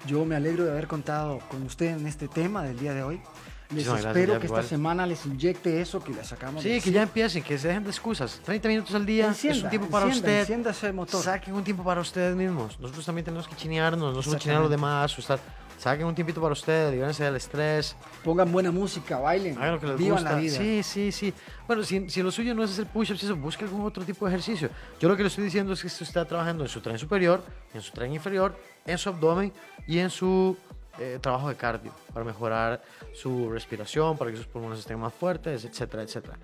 Yo 0.06 0.24
me 0.24 0.34
alegro 0.36 0.64
de 0.64 0.70
haber 0.72 0.88
contado 0.88 1.38
con 1.50 1.62
usted 1.64 1.96
en 1.96 2.06
este 2.06 2.28
tema 2.28 2.62
del 2.64 2.78
día 2.78 2.94
de 2.94 3.02
hoy. 3.02 3.20
Les 3.74 3.86
Muchísimas 3.86 4.04
espero 4.16 4.38
que 4.38 4.46
igual. 4.46 4.60
esta 4.60 4.68
semana 4.76 5.06
les 5.06 5.24
inyecte 5.26 5.80
eso 5.80 6.02
que 6.02 6.12
le 6.12 6.22
sacamos. 6.24 6.62
Sí, 6.62 6.80
que 6.80 6.90
ya 6.92 7.02
empiecen, 7.02 7.42
que 7.42 7.56
se 7.58 7.68
dejen 7.68 7.84
de 7.84 7.90
excusas. 7.90 8.40
30 8.44 8.68
minutos 8.68 8.94
al 8.94 9.06
día 9.06 9.30
es 9.30 9.62
un 9.62 9.70
tiempo 9.70 9.88
para 9.88 10.06
encienda, 10.06 10.28
usted. 10.28 10.40
Encienda 10.40 10.70
ese 10.72 10.92
motor. 10.92 11.22
Saquen 11.22 11.54
un 11.54 11.64
tiempo 11.64 11.82
para 11.82 12.00
ustedes 12.00 12.36
mismos. 12.36 12.78
Nosotros 12.78 13.04
también 13.06 13.24
tenemos 13.24 13.48
que 13.48 13.56
chinearnos, 13.56 14.14
no 14.14 14.22
solo 14.22 14.38
chinear 14.38 14.58
a 14.58 14.62
los 14.62 14.70
demás. 14.70 15.16
o 15.16 15.20
estar- 15.22 15.40
Saquen 15.78 16.06
un 16.06 16.14
tiempito 16.14 16.40
para 16.40 16.52
ustedes, 16.52 16.92
libérense 16.92 17.24
del 17.24 17.34
estrés, 17.34 17.96
Pongan 18.22 18.52
buena 18.52 18.70
música, 18.70 19.18
bailen. 19.18 19.58
hagan 19.58 19.72
lo 19.72 19.80
que 19.80 19.86
les 19.88 19.96
vivan 19.98 20.18
gusta. 20.18 20.32
la 20.34 20.38
vida. 20.38 20.56
Sí, 20.56 20.80
sí, 20.84 21.10
sí. 21.10 21.34
Bueno, 21.66 21.82
si, 21.82 22.08
si 22.08 22.22
lo 22.22 22.30
suyo 22.30 22.54
no 22.54 22.62
es 22.62 22.70
hacer 22.70 22.86
push-ups, 22.86 23.20
eso, 23.24 23.34
busque 23.34 23.64
algún 23.64 23.84
otro 23.84 24.04
tipo 24.04 24.24
de 24.26 24.30
ejercicio. 24.32 24.70
Yo 25.00 25.08
lo 25.08 25.16
que 25.16 25.22
le 25.24 25.28
estoy 25.28 25.42
diciendo 25.42 25.72
es 25.72 25.80
que 25.80 25.88
usted 25.88 26.06
está 26.06 26.24
trabajando 26.24 26.62
en 26.62 26.68
su 26.70 26.80
tren 26.80 26.98
superior, 26.98 27.42
en 27.74 27.80
su 27.80 27.90
tren 27.90 28.12
inferior, 28.14 28.56
en 28.86 28.96
su 28.96 29.08
abdomen 29.08 29.52
y 29.88 29.98
en 29.98 30.10
su 30.10 30.56
eh, 30.98 31.18
trabajo 31.20 31.48
de 31.48 31.54
cardio 31.54 31.94
para 32.12 32.24
mejorar 32.24 32.82
su 33.14 33.48
respiración, 33.50 34.18
para 34.18 34.30
que 34.30 34.36
sus 34.36 34.46
pulmones 34.46 34.80
estén 34.80 34.98
más 34.98 35.14
fuertes, 35.14 35.64
etcétera, 35.64 36.02
etcétera. 36.02 36.38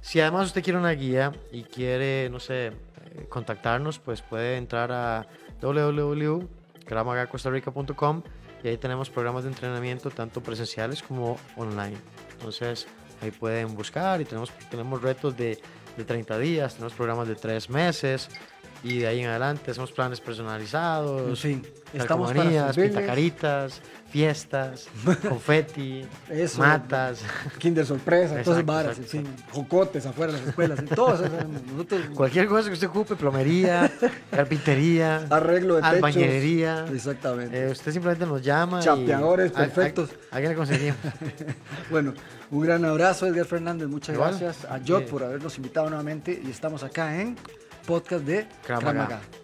Si 0.00 0.18
además 0.20 0.46
usted 0.46 0.64
quiere 0.64 0.78
una 0.78 0.92
guía 0.92 1.32
y 1.52 1.62
quiere, 1.62 2.30
no 2.30 2.40
sé, 2.40 2.68
eh, 2.68 2.72
contactarnos, 3.28 3.98
pues 3.98 4.22
puede 4.22 4.56
entrar 4.56 4.90
a 4.92 5.26
www.gramagacostarrica.com 5.60 8.22
y 8.62 8.68
ahí 8.68 8.76
tenemos 8.76 9.08
programas 9.10 9.42
de 9.44 9.50
entrenamiento 9.50 10.10
tanto 10.10 10.42
presenciales 10.42 11.02
como 11.02 11.38
online. 11.56 11.96
Entonces 12.32 12.86
ahí 13.20 13.30
pueden 13.30 13.74
buscar 13.74 14.20
y 14.20 14.24
tenemos, 14.24 14.50
tenemos 14.70 15.02
retos 15.02 15.36
de, 15.36 15.60
de 15.96 16.04
30 16.04 16.38
días, 16.38 16.74
tenemos 16.74 16.94
programas 16.94 17.28
de 17.28 17.36
3 17.36 17.70
meses 17.70 18.28
y 18.82 18.98
de 19.00 19.06
ahí 19.06 19.20
en 19.20 19.26
adelante 19.28 19.70
hacemos 19.70 19.92
planes 19.92 20.20
personalizados. 20.20 21.28
En 21.28 21.36
fin, 21.62 21.66
estamos 21.92 22.32
para 22.32 22.72
pintacaritas, 22.72 23.80
fiestas, 24.10 24.88
confeti, 25.28 26.04
Eso. 26.28 26.58
matas. 26.60 27.22
Kinder 27.58 27.84
sorpresa, 27.86 28.42
todas 28.42 28.60
Exacto, 28.60 28.64
varas, 28.72 28.98
exacto, 28.98 29.18
en 29.18 29.26
fin, 29.26 29.36
jocotes 29.52 30.06
afuera 30.06 30.32
de 30.32 30.38
las 30.38 30.48
escuelas, 30.48 30.78
y 30.82 30.86
todo 30.86 31.14
eso. 31.14 31.24
hacemos. 31.26 31.62
Nosotros, 31.70 32.00
Cualquier 32.14 32.46
cosa 32.48 32.68
que 32.68 32.74
usted 32.74 32.88
ocupe, 32.88 33.16
plomería, 33.16 33.90
carpintería, 34.30 35.26
arreglo 35.30 35.76
de 35.76 35.82
techos. 35.82 35.94
albañilería. 35.96 36.86
Exactamente. 36.92 37.62
eh, 37.66 37.70
usted 37.70 37.92
simplemente 37.92 38.24
nos 38.26 38.42
llama. 38.42 38.80
y- 38.80 38.84
Chapeadores 38.84 39.52
a- 39.52 39.56
perfectos. 39.58 40.10
A, 40.30 40.38
quién 40.38 40.50
le 40.50 40.56
conseguimos. 40.56 40.96
Bueno, 41.90 42.14
un 42.50 42.60
gran 42.62 42.84
abrazo, 42.84 43.26
Edgar 43.26 43.44
Fernández. 43.46 43.88
Muchas 43.88 44.14
Igual. 44.14 44.30
gracias 44.38 44.64
a 44.64 44.80
Jot 44.86 45.06
por 45.06 45.22
habernos 45.22 45.56
invitado 45.58 45.88
nuevamente 45.90 46.40
y 46.44 46.50
estamos 46.50 46.82
acá 46.82 47.20
en 47.20 47.36
podcast 47.86 48.24
de 48.24 48.46
Krav 48.62 48.82
Maga. 48.84 49.39